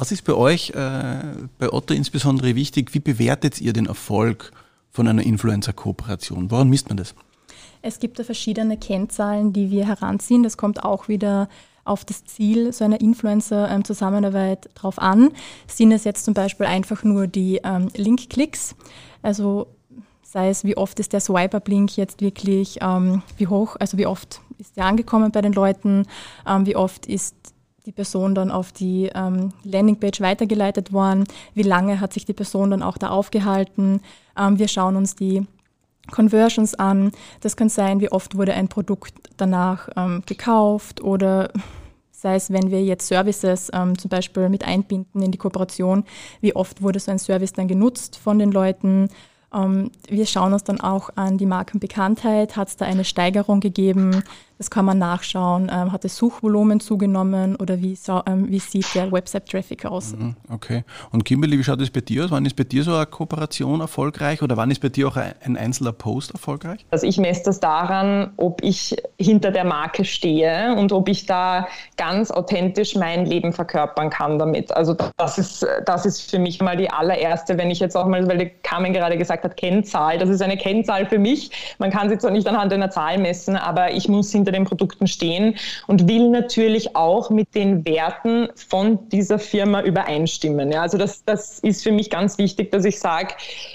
was 0.01 0.12
ist 0.12 0.24
bei 0.24 0.34
euch, 0.34 0.72
äh, 0.72 1.20
bei 1.60 1.72
Otto 1.72 1.93
insbesondere 1.93 2.55
wichtig? 2.55 2.96
Wie 2.96 3.00
bewertet 3.00 3.62
ihr 3.62 3.72
den 3.72 3.86
Erfolg 3.86 4.51
von 4.89 5.08
einer 5.08 5.22
Influencer-Kooperation? 5.22 6.50
Woran 6.50 6.70
misst 6.70 6.89
man 6.89 6.98
das? 6.98 7.13
Es 7.84 8.00
gibt 8.00 8.17
da 8.17 8.24
verschiedene 8.24 8.77
Kennzahlen, 8.77 9.53
die 9.53 9.70
wir 9.70 9.86
heranziehen. 9.86 10.41
Das 10.41 10.58
kommt 10.58 10.84
auch 10.84 11.08
wieder 11.08 11.50
auf 11.86 12.03
das 12.03 12.25
Ziel 12.25 12.74
so 12.74 12.84
einer 12.84 13.00
Influencer-Zusammenarbeit 13.00 14.72
drauf 14.74 14.98
an. 14.98 15.29
Sind 15.67 15.91
es 15.91 16.03
jetzt 16.03 16.25
zum 16.25 16.34
Beispiel 16.34 16.65
einfach 16.65 17.03
nur 17.03 17.27
die 17.27 17.62
ähm, 17.63 17.89
Link-Klicks? 17.96 18.74
Also 19.22 19.67
sei 20.24 20.50
es, 20.50 20.63
wie 20.63 20.77
oft 20.77 21.00
ist 21.00 21.13
der 21.13 21.20
Swipe-Up-Link 21.20 21.96
jetzt 21.96 22.22
wirklich, 22.22 22.79
ähm, 22.81 23.22
wie 23.38 23.46
hoch, 23.46 23.75
also 23.79 24.00
wie 24.00 24.08
oft 24.08 24.41
ist 24.58 24.77
der 24.77 24.86
angekommen 24.86 25.31
bei 25.31 25.41
den 25.41 25.53
Leuten, 25.53 26.08
ähm, 26.48 26.65
wie 26.65 26.75
oft 26.75 27.05
ist 27.05 27.36
die 27.85 27.91
Person 27.91 28.35
dann 28.35 28.51
auf 28.51 28.71
die 28.71 29.09
ähm, 29.13 29.53
Landingpage 29.63 30.21
weitergeleitet 30.21 30.93
worden, 30.93 31.25
wie 31.53 31.63
lange 31.63 32.00
hat 32.00 32.13
sich 32.13 32.25
die 32.25 32.33
Person 32.33 32.71
dann 32.71 32.83
auch 32.83 32.97
da 32.97 33.09
aufgehalten. 33.09 34.01
Ähm, 34.38 34.59
wir 34.59 34.67
schauen 34.67 34.95
uns 34.95 35.15
die 35.15 35.45
Conversions 36.11 36.75
an. 36.75 37.11
Das 37.41 37.55
kann 37.55 37.69
sein, 37.69 38.00
wie 38.00 38.11
oft 38.11 38.38
wurde 38.38 38.53
ein 38.53 38.67
Produkt 38.67 39.13
danach 39.38 39.89
ähm, 39.95 40.23
gekauft 40.25 41.01
oder 41.01 41.50
sei 42.11 42.35
es, 42.35 42.51
wenn 42.51 42.69
wir 42.69 42.83
jetzt 42.83 43.07
Services 43.07 43.71
ähm, 43.73 43.97
zum 43.97 44.09
Beispiel 44.09 44.47
mit 44.50 44.63
einbinden 44.63 45.21
in 45.21 45.31
die 45.31 45.38
Kooperation, 45.38 46.03
wie 46.39 46.55
oft 46.55 46.81
wurde 46.81 47.00
so 47.00 47.11
ein 47.11 47.19
Service 47.19 47.53
dann 47.53 47.67
genutzt 47.67 48.17
von 48.17 48.38
den 48.38 48.51
Leuten. 48.51 49.09
Ähm, 49.53 49.91
wir 50.07 50.27
schauen 50.27 50.53
uns 50.53 50.63
dann 50.63 50.79
auch 50.79 51.09
an 51.15 51.38
die 51.38 51.47
Markenbekanntheit. 51.47 52.55
Hat 52.55 52.67
es 52.67 52.77
da 52.77 52.85
eine 52.85 53.03
Steigerung 53.05 53.59
gegeben? 53.59 54.23
Das 54.62 54.70
kann 54.70 54.86
man 54.86 55.00
nachschauen. 55.00 55.72
Ähm, 55.74 55.91
hat 55.91 56.03
das 56.03 56.15
Suchvolumen 56.18 56.80
zugenommen 56.80 57.56
oder 57.56 57.82
wie, 57.82 57.96
so, 57.96 58.22
ähm, 58.27 58.48
wie 58.51 58.60
sieht 58.60 58.94
der 58.94 59.12
Website-Traffic 59.12 59.88
aus? 59.88 60.15
Mhm, 60.15 60.36
okay. 60.53 60.84
Und 61.12 61.25
Kimberly, 61.25 61.58
wie 61.58 61.63
schaut 61.63 61.82
es 61.82 61.89
bei 61.89 62.01
dir 62.01 62.25
aus? 62.25 62.30
Wann 62.30 62.46
ist 62.46 62.56
bei 62.56 62.63
dir 62.63 62.84
so 62.84 62.94
eine 62.94 63.08
Kooperation 63.08 63.82
erfolgreich 63.82 64.44
oder 64.44 64.58
wann 64.58 64.70
ist 64.70 64.80
bei 64.80 64.89
dir 64.89 65.08
auch 65.08 65.18
ein 65.18 65.58
einzelner 65.58 65.94
Post 65.94 66.34
erfolgreich? 66.34 66.86
Also 66.91 67.08
ich 67.08 67.18
messe 67.18 67.41
das 67.46 67.60
daran, 67.60 68.34
ob 68.38 68.63
ich 68.63 68.96
hinter 69.18 69.50
der 69.50 69.63
Marke 69.63 70.06
stehe 70.06 70.75
und 70.75 70.91
ob 70.91 71.10
ich 71.10 71.25
da 71.25 71.68
ganz 71.98 72.30
authentisch 72.30 72.94
mein 72.94 73.25
Leben 73.25 73.53
verkörpern 73.53 74.12
kann 74.12 74.38
damit. 74.38 74.72
Also 74.77 74.96
das 75.18 75.39
ist, 75.39 75.65
das 75.88 76.06
ist 76.06 76.30
für 76.30 76.38
mich 76.38 76.62
mal 76.62 76.77
die 76.77 76.91
allererste, 76.91 77.58
wenn 77.58 77.72
ich 77.72 77.80
jetzt 77.80 77.98
auch 77.98 78.06
mal, 78.06 78.27
weil 78.27 78.38
die 78.38 78.51
Carmen 78.62 78.94
gerade 78.94 79.18
gesagt 79.18 79.44
hat, 79.44 79.58
Kennzahl, 79.58 80.20
das 80.20 80.30
ist 80.30 80.44
eine 80.44 80.56
Kennzahl 80.56 81.08
für 81.08 81.18
mich. 81.18 81.50
Man 81.80 81.89
kann 81.89 82.10
sie 82.10 82.20
zwar 82.20 82.30
nicht 82.30 82.46
anhand 82.46 82.72
einer 82.72 82.91
Zahl 82.91 83.18
messen, 83.18 83.56
aber 83.56 83.91
ich 83.94 84.08
muss 84.08 84.32
hinter 84.32 84.50
hinter 84.51 84.60
den 84.60 84.65
Produkten 84.65 85.08
stehen 85.08 85.55
und 85.88 86.08
will 86.08 86.29
natürlich 86.29 86.96
auch 86.96 87.29
mit 87.29 87.53
den 87.55 87.86
Werten 87.86 88.50
von 88.55 89.10
dieser 89.10 89.39
Firma 89.39 89.81
übereinstimmen. 89.81 90.72
Ja, 90.72 90.81
also 90.81 90.98
das, 90.98 91.24
das 91.25 91.60
ist 91.60 91.84
für 91.84 91.91
mich 91.91 92.10
ganz 92.10 92.38
wichtig, 92.38 92.72
dass 92.72 92.86
ich 92.86 93.00
sage, 93.00 93.34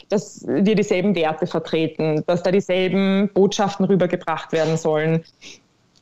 dass 0.08 0.44
wir 0.46 0.74
dieselben 0.74 1.14
Werte 1.14 1.46
vertreten, 1.46 2.22
dass 2.26 2.42
da 2.42 2.50
dieselben 2.50 3.30
Botschaften 3.32 3.86
rübergebracht 3.86 4.52
werden 4.52 4.76
sollen. 4.76 5.24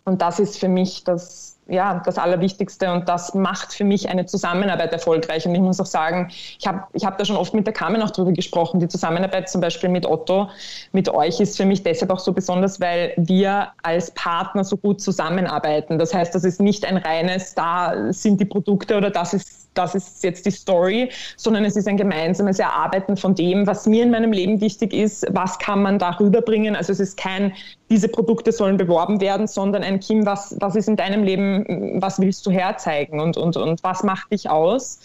Und 0.05 0.21
das 0.21 0.39
ist 0.39 0.59
für 0.59 0.69
mich 0.69 1.05
das, 1.05 1.54
ja, 1.67 2.03
das 2.05 2.19
Allerwichtigste 2.19 2.93
und 2.93 3.09
das 3.09 3.35
macht 3.35 3.73
für 3.73 3.85
mich 3.85 4.09
eine 4.09 4.27
Zusammenarbeit 4.27 4.93
erfolgreich. 4.93 5.47
Und 5.47 5.55
ich 5.55 5.61
muss 5.61 5.81
auch 5.81 5.87
sagen, 5.87 6.29
ich 6.59 6.67
habe 6.67 6.85
ich 6.93 7.05
hab 7.05 7.17
da 7.17 7.25
schon 7.25 7.37
oft 7.37 7.55
mit 7.55 7.67
der 7.67 7.73
Carmen 7.73 8.03
auch 8.03 8.11
drüber 8.11 8.33
gesprochen. 8.33 8.81
Die 8.81 8.89
Zusammenarbeit 8.89 9.49
zum 9.49 9.61
Beispiel 9.61 9.89
mit 9.89 10.07
Otto, 10.07 10.51
mit 10.93 11.09
euch 11.09 11.41
ist 11.41 11.57
für 11.57 11.65
mich 11.65 11.83
deshalb 11.83 12.11
auch 12.11 12.19
so 12.19 12.33
besonders, 12.33 12.81
weil 12.81 13.15
wir 13.17 13.69
als 13.83 14.11
Partner 14.11 14.65
so 14.65 14.77
gut 14.77 15.01
zusammenarbeiten. 15.01 15.99
Das 15.99 16.13
heißt, 16.13 16.35
das 16.35 16.45
ist 16.45 16.61
nicht 16.61 16.85
ein 16.85 16.99
reines, 16.99 17.55
da 17.55 18.13
sind 18.13 18.41
die 18.41 18.45
Produkte 18.45 18.97
oder 18.97 19.11
das 19.11 19.33
ist 19.33 19.64
das 19.75 19.95
ist 19.95 20.25
jetzt 20.25 20.47
die 20.47 20.51
Story, 20.51 21.11
sondern 21.37 21.65
es 21.65 21.77
ist 21.77 21.89
ein 21.89 21.97
gemeinsames 21.97 22.59
Erarbeiten 22.59 23.17
von 23.17 23.35
dem, 23.35 23.67
was 23.67 23.87
mir 23.87 24.03
in 24.03 24.11
meinem 24.11 24.33
Leben 24.33 24.61
wichtig 24.61 24.93
ist, 24.93 25.27
was 25.31 25.59
kann 25.59 25.83
man 25.83 25.99
da 25.99 26.11
rüberbringen. 26.11 26.77
Also 26.77 26.93
es 26.93 27.01
ist 27.01 27.17
kein, 27.17 27.53
diese 27.91 28.09
Produkte 28.09 28.53
sollen 28.53 28.77
beworben 28.77 29.21
werden, 29.21 29.47
sondern 29.47 29.83
ein 29.83 30.01
Kim, 30.01 30.27
was, 30.27 30.57
was 30.61 30.77
ist 30.77 30.89
in 30.89 30.97
deinem 30.97 31.25
Leben, 31.25 32.01
was 32.01 32.21
willst 32.21 32.47
du 32.47 32.51
herzeigen 32.51 33.21
und, 33.21 33.37
und, 33.37 33.57
und 33.57 33.83
was 33.83 34.03
macht 34.03 34.33
dich 34.33 34.49
aus? 34.49 34.99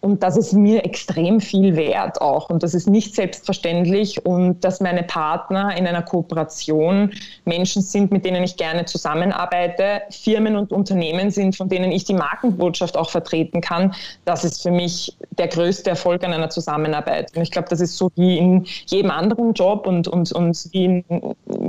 Und 0.00 0.22
das 0.22 0.36
ist 0.36 0.52
mir 0.52 0.84
extrem 0.84 1.40
viel 1.40 1.74
wert 1.74 2.20
auch. 2.20 2.50
Und 2.50 2.62
das 2.62 2.72
ist 2.72 2.88
nicht 2.88 3.16
selbstverständlich. 3.16 4.24
Und 4.24 4.62
dass 4.62 4.80
meine 4.80 5.02
Partner 5.02 5.76
in 5.76 5.88
einer 5.88 6.02
Kooperation 6.02 7.12
Menschen 7.44 7.82
sind, 7.82 8.12
mit 8.12 8.24
denen 8.24 8.44
ich 8.44 8.56
gerne 8.56 8.84
zusammenarbeite, 8.84 10.02
Firmen 10.10 10.56
und 10.56 10.70
Unternehmen 10.70 11.32
sind, 11.32 11.56
von 11.56 11.68
denen 11.68 11.90
ich 11.90 12.04
die 12.04 12.14
Markenbotschaft 12.14 12.96
auch 12.96 13.10
vertreten 13.10 13.60
kann, 13.60 13.92
das 14.24 14.44
ist 14.44 14.62
für 14.62 14.70
mich 14.70 15.16
der 15.32 15.48
größte 15.48 15.90
Erfolg 15.90 16.22
an 16.22 16.32
einer 16.32 16.50
Zusammenarbeit. 16.50 17.34
Und 17.34 17.42
ich 17.42 17.50
glaube, 17.50 17.68
das 17.68 17.80
ist 17.80 17.96
so 17.96 18.10
wie 18.14 18.38
in 18.38 18.66
jedem 18.86 19.10
anderen 19.10 19.52
Job 19.52 19.84
und, 19.84 20.06
und, 20.06 20.30
und 20.30 20.68
wie 20.72 20.84
in 20.84 21.04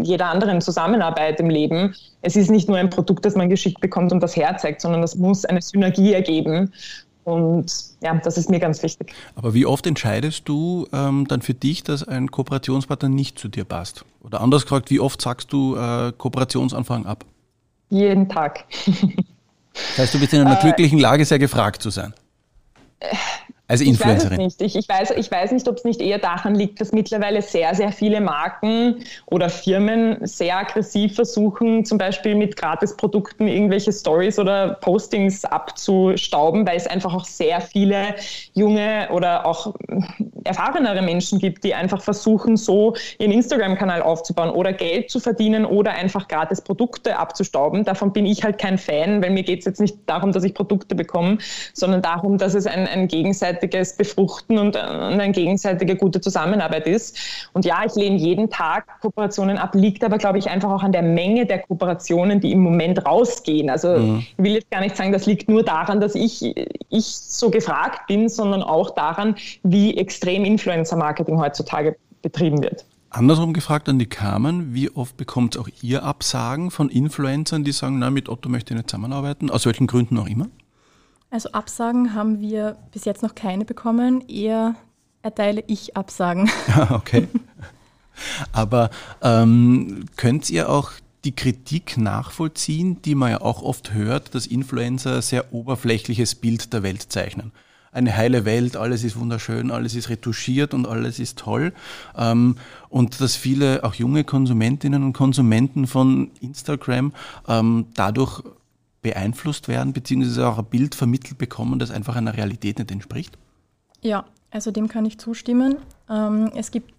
jeder 0.03 0.27
anderen 0.27 0.61
Zusammenarbeit 0.61 1.39
im 1.39 1.49
Leben. 1.49 1.95
Es 2.21 2.35
ist 2.35 2.51
nicht 2.51 2.67
nur 2.67 2.77
ein 2.77 2.91
Produkt, 2.91 3.25
das 3.25 3.35
man 3.35 3.49
geschickt 3.49 3.81
bekommt 3.81 4.11
und 4.11 4.21
das 4.21 4.35
herzeigt, 4.35 4.81
sondern 4.81 5.01
das 5.01 5.15
muss 5.15 5.45
eine 5.45 5.61
Synergie 5.61 6.13
ergeben. 6.13 6.71
Und 7.23 7.71
ja, 8.01 8.15
das 8.15 8.37
ist 8.37 8.49
mir 8.49 8.59
ganz 8.59 8.81
wichtig. 8.81 9.13
Aber 9.35 9.53
wie 9.53 9.65
oft 9.65 9.85
entscheidest 9.85 10.47
du 10.47 10.87
ähm, 10.91 11.27
dann 11.27 11.41
für 11.41 11.53
dich, 11.53 11.83
dass 11.83 12.07
ein 12.07 12.31
Kooperationspartner 12.31 13.09
nicht 13.09 13.37
zu 13.37 13.49
dir 13.49 13.65
passt? 13.65 14.05
Oder 14.21 14.41
anders 14.41 14.63
gefragt, 14.63 14.89
wie 14.89 14.99
oft 14.99 15.21
sagst 15.21 15.53
du 15.53 15.75
äh, 15.75 16.11
Kooperationsanfragen 16.17 17.05
ab? 17.05 17.25
Jeden 17.89 18.29
Tag. 18.29 18.65
das 18.85 19.97
heißt, 19.97 20.13
du 20.13 20.19
bist 20.19 20.33
in 20.33 20.41
einer 20.41 20.57
äh, 20.57 20.61
glücklichen 20.61 20.99
Lage, 20.99 21.25
sehr 21.25 21.39
gefragt 21.39 21.81
zu 21.81 21.89
sein. 21.89 22.13
Als 23.69 23.81
Influencerin? 23.81 24.39
Ich 24.39 24.45
weiß 24.45 24.53
es 24.53 24.59
nicht. 24.59 24.61
Ich, 24.61 24.75
ich, 24.75 24.89
weiß, 24.89 25.11
ich 25.11 25.29
weiß 25.29 25.51
nicht, 25.51 25.67
ob 25.67 25.77
es 25.77 25.83
nicht 25.83 26.01
eher 26.01 26.17
daran 26.17 26.55
liegt, 26.55 26.81
dass 26.81 26.91
mittlerweile 26.91 27.43
sehr, 27.43 27.75
sehr 27.75 27.91
viele 27.91 28.19
Marken 28.19 29.03
oder 29.27 29.47
Firmen 29.47 30.17
sehr 30.25 30.57
aggressiv 30.57 31.13
versuchen, 31.13 31.85
zum 31.85 31.99
Beispiel 31.99 32.33
mit 32.33 32.55
Gratisprodukten 32.55 33.47
irgendwelche 33.47 33.93
Stories 33.93 34.39
oder 34.39 34.73
Postings 34.81 35.45
abzustauben, 35.45 36.65
weil 36.65 36.77
es 36.77 36.87
einfach 36.87 37.13
auch 37.13 37.25
sehr 37.25 37.61
viele 37.61 38.15
junge 38.53 39.07
oder 39.11 39.45
auch 39.45 39.75
erfahrenere 40.45 41.03
Menschen 41.03 41.37
gibt, 41.37 41.63
die 41.63 41.75
einfach 41.75 42.01
versuchen, 42.01 42.57
so 42.57 42.95
ihren 43.19 43.31
Instagram-Kanal 43.31 44.01
aufzubauen 44.01 44.49
oder 44.49 44.73
Geld 44.73 45.11
zu 45.11 45.19
verdienen 45.19 45.63
oder 45.63 45.91
einfach 45.91 46.27
gratis 46.27 46.61
Produkte 46.61 47.19
abzustauben. 47.19 47.85
Davon 47.85 48.13
bin 48.13 48.25
ich 48.25 48.43
halt 48.43 48.57
kein 48.57 48.79
Fan, 48.79 49.21
weil 49.21 49.29
mir 49.29 49.43
geht 49.43 49.59
es 49.59 49.65
jetzt 49.65 49.79
nicht 49.79 49.95
darum, 50.07 50.31
dass 50.31 50.43
ich 50.43 50.55
Produkte 50.55 50.95
bekomme, 50.95 51.37
sondern 51.73 52.01
darum, 52.01 52.39
dass 52.39 52.55
es 52.55 52.65
ein, 52.65 52.87
ein 52.87 53.07
Gegenseitig 53.07 53.58
gegenseitiges 53.59 53.95
Befruchten 53.95 54.57
und, 54.57 54.75
und 54.75 54.77
eine 54.77 55.31
gegenseitige 55.31 55.95
gute 55.95 56.21
Zusammenarbeit 56.21 56.87
ist. 56.87 57.17
Und 57.53 57.65
ja, 57.65 57.83
ich 57.85 57.95
lehne 57.95 58.17
jeden 58.17 58.49
Tag 58.49 58.99
Kooperationen 59.01 59.57
ab, 59.57 59.75
liegt 59.75 60.03
aber, 60.03 60.17
glaube 60.17 60.37
ich, 60.37 60.49
einfach 60.49 60.69
auch 60.69 60.83
an 60.83 60.91
der 60.91 61.01
Menge 61.01 61.45
der 61.45 61.59
Kooperationen, 61.59 62.39
die 62.39 62.51
im 62.51 62.59
Moment 62.59 63.05
rausgehen. 63.05 63.69
Also 63.69 63.97
mhm. 63.97 64.19
ich 64.19 64.43
will 64.43 64.53
jetzt 64.53 64.71
gar 64.71 64.81
nicht 64.81 64.95
sagen, 64.95 65.11
das 65.11 65.25
liegt 65.25 65.49
nur 65.49 65.63
daran, 65.63 65.99
dass 65.99 66.15
ich, 66.15 66.55
ich 66.89 67.05
so 67.05 67.49
gefragt 67.49 68.07
bin, 68.07 68.29
sondern 68.29 68.63
auch 68.63 68.91
daran, 68.91 69.35
wie 69.63 69.97
extrem 69.97 70.45
Influencer-Marketing 70.45 71.39
heutzutage 71.39 71.95
betrieben 72.21 72.61
wird. 72.61 72.85
Andersrum 73.11 73.53
gefragt 73.53 73.89
an 73.89 73.97
die 73.97 74.05
Carmen, 74.05 74.75
wie 74.75 74.91
oft 74.91 75.17
bekommt 75.17 75.57
auch 75.57 75.67
ihr 75.81 76.03
Absagen 76.03 76.69
von 76.69 76.89
Influencern, 76.89 77.63
die 77.63 77.71
sagen, 77.71 77.97
na, 77.97 78.11
mit 78.11 78.29
Otto 78.29 78.49
möchte 78.49 78.73
ich 78.73 78.77
nicht 78.77 78.89
zusammenarbeiten, 78.89 79.49
aus 79.49 79.65
welchen 79.65 79.87
Gründen 79.87 80.19
auch 80.19 80.27
immer? 80.27 80.45
Also 81.31 81.51
Absagen 81.51 82.15
haben 82.15 82.39
wir 82.39 82.77
bis 82.91 83.05
jetzt 83.05 83.21
noch 83.21 83.35
keine 83.35 83.65
bekommen. 83.65 84.27
Eher 84.27 84.75
erteile 85.21 85.63
ich 85.67 85.95
Absagen. 85.95 86.49
okay. 86.89 87.27
Aber 88.51 88.89
ähm, 89.21 90.05
könnt 90.17 90.49
ihr 90.49 90.69
auch 90.69 90.91
die 91.25 91.35
Kritik 91.35 91.97
nachvollziehen, 91.97 93.01
die 93.03 93.15
man 93.15 93.31
ja 93.31 93.41
auch 93.41 93.61
oft 93.61 93.93
hört, 93.93 94.33
dass 94.33 94.47
Influencer 94.47 95.21
sehr 95.21 95.53
oberflächliches 95.53 96.35
Bild 96.35 96.73
der 96.73 96.83
Welt 96.83 97.11
zeichnen? 97.11 97.51
Eine 97.91 98.15
heile 98.15 98.45
Welt, 98.45 98.77
alles 98.77 99.03
ist 99.03 99.17
wunderschön, 99.19 99.71
alles 99.71 99.95
ist 99.95 100.09
retuschiert 100.09 100.73
und 100.73 100.87
alles 100.87 101.19
ist 101.19 101.39
toll. 101.39 101.73
Ähm, 102.15 102.55
und 102.89 103.19
dass 103.19 103.35
viele, 103.35 103.83
auch 103.83 103.95
junge 103.95 104.23
Konsumentinnen 104.23 105.03
und 105.03 105.13
Konsumenten 105.13 105.87
von 105.87 106.31
Instagram 106.39 107.13
ähm, 107.47 107.87
dadurch 107.95 108.43
beeinflusst 109.01 109.67
werden, 109.67 109.93
beziehungsweise 109.93 110.47
auch 110.47 110.57
ein 110.57 110.65
Bild 110.65 110.95
vermittelt 110.95 111.37
bekommen, 111.37 111.79
das 111.79 111.91
einfach 111.91 112.15
einer 112.15 112.35
Realität 112.35 112.79
nicht 112.79 112.91
entspricht? 112.91 113.37
Ja, 114.01 114.25
also 114.51 114.71
dem 114.71 114.87
kann 114.87 115.05
ich 115.05 115.19
zustimmen. 115.19 115.77
Ähm, 116.09 116.51
es 116.55 116.71
gibt 116.71 116.93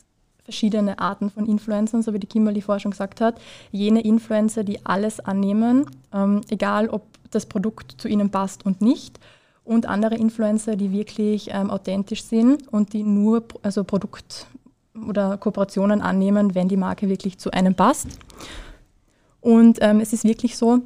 verschiedene 0.45 0.99
Arten 0.99 1.31
von 1.31 1.47
Influencern, 1.47 2.03
so 2.03 2.13
wie 2.13 2.19
die 2.19 2.27
Kimberly 2.27 2.61
vorher 2.61 2.81
schon 2.81 2.91
gesagt 2.91 3.21
hat. 3.21 3.41
Jene 3.71 4.01
Influencer, 4.01 4.65
die 4.65 4.85
alles 4.85 5.21
annehmen, 5.21 5.87
ähm, 6.13 6.41
egal 6.49 6.89
ob 6.89 7.03
das 7.31 7.47
Produkt 7.47 8.01
zu 8.01 8.09
ihnen 8.09 8.31
passt 8.31 8.67
und 8.67 8.81
nicht. 8.81 9.21
Und 9.65 9.87
andere 9.87 10.17
Influencer, 10.17 10.75
die 10.75 10.91
wirklich 10.91 11.51
ähm, 11.53 11.71
authentisch 11.71 12.25
sind 12.25 12.67
und 12.69 12.93
die 12.93 13.05
nur 13.05 13.45
also 13.63 13.85
Produkt 13.85 14.47
oder 15.09 15.37
Kooperationen 15.37 16.01
annehmen, 16.01 16.55
wenn 16.55 16.69
die 16.69 16.77
Marke 16.77 17.09
wirklich 17.09 17.39
zu 17.39 17.53
einem 17.53 17.75
passt. 17.75 18.09
Und 19.41 19.79
ähm, 19.81 20.01
es 20.01 20.13
ist 20.13 20.25
wirklich 20.25 20.57
so, 20.57 20.81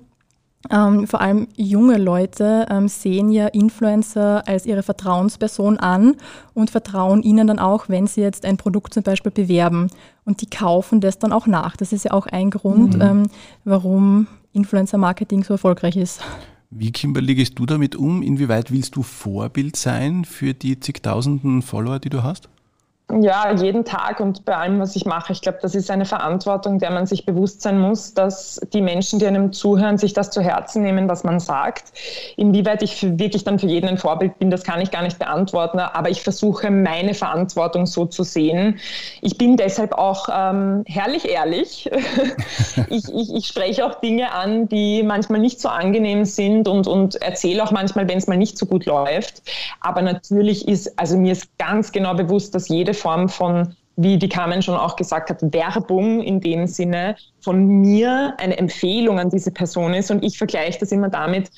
ähm, 0.71 1.07
vor 1.07 1.21
allem 1.21 1.49
junge 1.57 1.99
Leute 1.99 2.67
ähm, 2.71 2.89
sehen 2.89 3.31
ja 3.31 3.49
Influencer 3.49 4.47
als 4.47 4.67
ihre 4.67 4.83
Vertrauensperson 4.83 5.79
an 5.79 6.17
und 6.55 6.71
vertrauen 6.71 7.23
ihnen 7.23 7.47
dann 7.47 7.59
auch, 7.59 7.89
wenn 7.89 8.07
sie 8.07 8.23
jetzt 8.23 8.45
ein 8.45 8.57
Produkt 8.57 8.95
zum 8.95 9.03
Beispiel 9.03 9.33
bewerben. 9.33 9.89
Und 10.25 10.41
die 10.41 10.47
kaufen 10.47 11.01
das 11.01 11.19
dann 11.19 11.33
auch 11.33 11.47
nach. 11.47 11.77
Das 11.77 11.93
ist 11.93 12.07
ja 12.07 12.13
auch 12.13 12.27
ein 12.27 12.51
Grund, 12.51 12.95
mhm. 12.97 13.03
ähm, 13.03 13.23
warum 13.65 14.27
Influencer-Marketing 14.53 15.45
so 15.45 15.55
erfolgreich 15.55 15.97
ist. 15.97 16.21
Wie, 16.71 16.91
Kimberly, 16.91 17.35
gehst 17.35 17.59
du 17.59 17.67
damit 17.67 17.95
um? 17.95 18.23
Inwieweit 18.23 18.73
willst 18.73 18.97
du 18.97 19.03
Vorbild 19.03 19.77
sein 19.77 20.25
für 20.25 20.55
die 20.55 20.81
zigtausenden 20.81 21.63
Follower, 21.63 21.99
die 21.99 22.11
du 22.11 22.23
hast? 22.23 22.49
Ja, 23.13 23.53
jeden 23.53 23.85
Tag 23.85 24.19
und 24.21 24.47
bei 24.47 24.57
allem, 24.57 24.81
was 24.81 24.97
ich 24.97 25.05
mache. 25.05 25.33
Ich 25.35 25.43
glaube, 25.43 25.59
das 25.61 25.75
ist 25.75 25.91
eine 25.91 26.07
Verantwortung, 26.07 26.79
der 26.79 26.91
man 26.91 27.05
sich 27.05 27.27
bewusst 27.27 27.61
sein 27.61 27.79
muss, 27.79 28.15
dass 28.15 28.59
die 28.73 28.81
Menschen, 28.81 29.19
die 29.19 29.27
einem 29.27 29.53
zuhören, 29.53 29.99
sich 29.99 30.15
das 30.15 30.31
zu 30.31 30.41
Herzen 30.41 30.83
nehmen, 30.83 31.07
was 31.07 31.23
man 31.23 31.39
sagt. 31.39 31.93
Inwieweit 32.37 32.83
ich 32.83 33.19
wirklich 33.19 33.45
dann 33.45 33.59
für 33.59 33.67
jeden 33.67 33.89
ein 33.89 33.99
Vorbild 33.99 34.39
bin, 34.39 34.51
das 34.51 34.65
kann 34.65 34.81
ich 34.81 34.91
gar 34.91 35.03
nicht 35.03 35.19
beantworten, 35.19 35.81
aber 35.81 36.09
ich 36.09 36.23
versuche, 36.23 36.71
meine 36.71 37.13
Verantwortung 37.13 37.85
so 37.85 38.07
zu 38.07 38.23
sehen. 38.23 38.79
Ich 39.21 39.37
bin 39.37 39.59
deshalb 39.59 39.93
auch 39.93 40.29
ähm, 40.33 40.83
herrlich 40.87 41.29
ehrlich. 41.29 41.91
ich, 42.89 43.05
ich, 43.15 43.35
ich 43.35 43.47
spreche 43.47 43.85
auch 43.85 43.97
Dinge 44.01 44.33
an, 44.33 44.67
die 44.69 45.03
manchmal 45.03 45.41
nicht 45.41 45.61
so 45.61 45.69
angenehm 45.69 46.25
sind 46.25 46.69
und, 46.69 46.87
und 46.87 47.17
erzähle 47.17 47.63
auch 47.65 47.71
manchmal, 47.71 48.09
wenn 48.09 48.17
es 48.17 48.27
mal 48.27 48.39
nicht 48.39 48.57
so 48.57 48.65
gut 48.65 48.87
läuft. 48.87 49.43
Aber 49.81 50.01
natürlich 50.01 50.67
ist, 50.67 50.99
also 50.99 51.19
mir 51.19 51.33
ist 51.33 51.59
ganz 51.59 51.93
genau 51.93 52.15
bewusst, 52.15 52.55
dass 52.55 52.69
jede 52.69 52.94
Form 52.95 53.29
von 53.29 53.75
wie 53.97 54.19
die 54.19 54.29
Carmen 54.29 54.61
schon 54.63 54.77
auch 54.77 54.97
gesagt 54.97 55.31
hat, 55.31 55.41
Werbung 55.53 56.21
in 56.21 56.41
dem 56.41 56.67
Sinne 56.67 57.17
von 57.41 57.65
mir 57.65 58.35
eine 58.39 58.57
Empfehlung 58.57 59.21
an 59.21 59.31
diese 59.31 59.53
Person 59.53 59.95
ist. 59.95 60.11
Und 60.11 60.25
ich 60.25 60.37
vergleiche 60.37 60.81
das 60.81 60.91
immer 60.91 61.09
damit, 61.09 61.51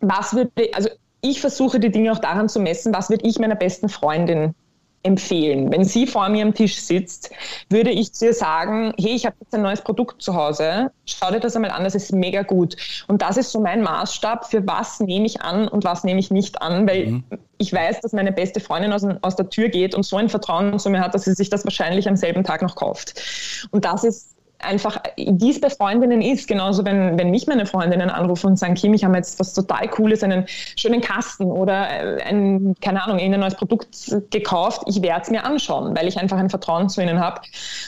was 0.00 0.34
würde, 0.34 0.50
also 0.74 0.90
ich 1.22 1.40
versuche 1.40 1.80
die 1.80 1.90
Dinge 1.90 2.12
auch 2.12 2.18
daran 2.18 2.48
zu 2.50 2.60
messen, 2.60 2.92
was 2.92 3.08
würde 3.08 3.26
ich 3.26 3.38
meiner 3.38 3.54
besten 3.54 3.88
Freundin 3.88 4.54
empfehlen. 5.04 5.70
Wenn 5.70 5.84
sie 5.84 6.06
vor 6.06 6.28
mir 6.30 6.44
am 6.44 6.54
Tisch 6.54 6.76
sitzt, 6.76 7.30
würde 7.68 7.90
ich 7.90 8.12
zu 8.12 8.26
ihr 8.26 8.34
sagen, 8.34 8.92
hey, 8.98 9.12
ich 9.12 9.26
habe 9.26 9.36
jetzt 9.40 9.54
ein 9.54 9.62
neues 9.62 9.82
Produkt 9.82 10.22
zu 10.22 10.34
Hause, 10.34 10.90
schau 11.04 11.30
dir 11.30 11.40
das 11.40 11.54
einmal 11.54 11.70
an, 11.70 11.84
das 11.84 11.94
ist 11.94 12.12
mega 12.12 12.42
gut. 12.42 12.76
Und 13.06 13.22
das 13.22 13.36
ist 13.36 13.52
so 13.52 13.60
mein 13.60 13.82
Maßstab, 13.82 14.46
für 14.46 14.66
was 14.66 15.00
nehme 15.00 15.26
ich 15.26 15.42
an 15.42 15.68
und 15.68 15.84
was 15.84 16.04
nehme 16.04 16.18
ich 16.18 16.30
nicht 16.30 16.60
an, 16.62 16.88
weil 16.88 17.06
mhm. 17.06 17.24
ich 17.58 17.72
weiß, 17.72 18.00
dass 18.00 18.12
meine 18.12 18.32
beste 18.32 18.60
Freundin 18.60 18.92
aus, 18.92 19.06
aus 19.20 19.36
der 19.36 19.50
Tür 19.50 19.68
geht 19.68 19.94
und 19.94 20.04
so 20.04 20.16
ein 20.16 20.30
Vertrauen 20.30 20.78
zu 20.78 20.88
mir 20.88 21.00
hat, 21.00 21.14
dass 21.14 21.24
sie 21.24 21.34
sich 21.34 21.50
das 21.50 21.64
wahrscheinlich 21.64 22.08
am 22.08 22.16
selben 22.16 22.42
Tag 22.42 22.62
noch 22.62 22.74
kauft. 22.74 23.68
Und 23.70 23.84
das 23.84 24.04
ist 24.04 24.33
einfach, 24.58 24.98
wie 25.16 25.50
es 25.50 25.60
bei 25.60 25.70
Freundinnen 25.70 26.22
ist, 26.22 26.48
genauso 26.48 26.84
wenn, 26.84 27.18
wenn 27.18 27.30
mich 27.30 27.46
meine 27.46 27.66
Freundinnen 27.66 28.10
anrufen 28.10 28.48
und 28.48 28.58
sagen, 28.58 28.74
Kim, 28.74 28.94
ich 28.94 29.04
habe 29.04 29.16
jetzt 29.16 29.38
was 29.38 29.52
total 29.52 29.88
Cooles, 29.88 30.22
einen 30.22 30.46
schönen 30.76 31.00
Kasten 31.00 31.44
oder 31.44 32.18
äh, 32.18 32.22
ein, 32.22 32.74
keine 32.80 33.02
Ahnung, 33.02 33.18
ein 33.18 33.38
neues 33.38 33.54
Produkt 33.54 34.16
gekauft, 34.30 34.82
ich 34.86 35.02
werde 35.02 35.22
es 35.22 35.30
mir 35.30 35.44
anschauen, 35.44 35.96
weil 35.96 36.08
ich 36.08 36.18
einfach 36.18 36.38
ein 36.38 36.50
Vertrauen 36.50 36.88
zu 36.88 37.02
ihnen 37.02 37.20
habe. 37.20 37.40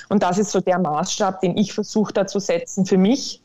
Und 0.09 0.23
das 0.23 0.39
ist 0.39 0.51
so 0.51 0.61
der 0.61 0.79
Maßstab, 0.79 1.41
den 1.41 1.57
ich 1.57 1.73
versuche 1.73 2.13
da 2.13 2.27
zu 2.27 2.39
setzen 2.39 2.87
für 2.87 2.99
mich, 2.99 3.43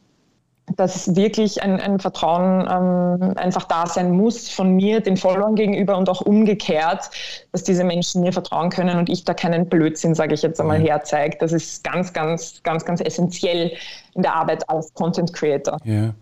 dass 0.76 1.16
wirklich 1.16 1.62
ein, 1.64 1.80
ein 1.80 2.00
Vertrauen 2.00 2.62
ähm, 2.62 3.38
einfach 3.38 3.66
da 3.66 3.88
sein 3.88 4.12
muss 4.12 4.50
von 4.50 4.76
mir, 4.76 5.02
den 5.02 5.18
Followern 5.18 5.56
gegenüber 5.56 5.98
und 5.98 6.10
auch 6.10 6.22
umgekehrt, 6.22 7.10
dass 7.52 7.64
diese 7.64 7.84
Menschen 7.84 8.22
mir 8.22 8.34
vertrauen 8.34 8.70
können 8.70 8.98
und 8.98 9.10
ich 9.10 9.24
da 9.24 9.34
keinen 9.34 9.68
Blödsinn, 9.68 10.16
sage 10.16 10.34
ich 10.34 10.42
jetzt 10.42 10.60
einmal, 10.60 10.80
mhm. 10.80 10.86
herzeige. 10.86 11.38
Das 11.40 11.52
ist 11.52 11.84
ganz, 11.84 12.14
ganz, 12.14 12.62
ganz, 12.64 12.86
ganz 12.86 13.02
essentiell 13.02 13.72
in 14.14 14.22
der 14.22 14.36
Arbeit 14.36 14.70
als 14.70 14.94
Content 14.94 15.34
Creator. 15.34 15.78
Ja. 15.84 16.14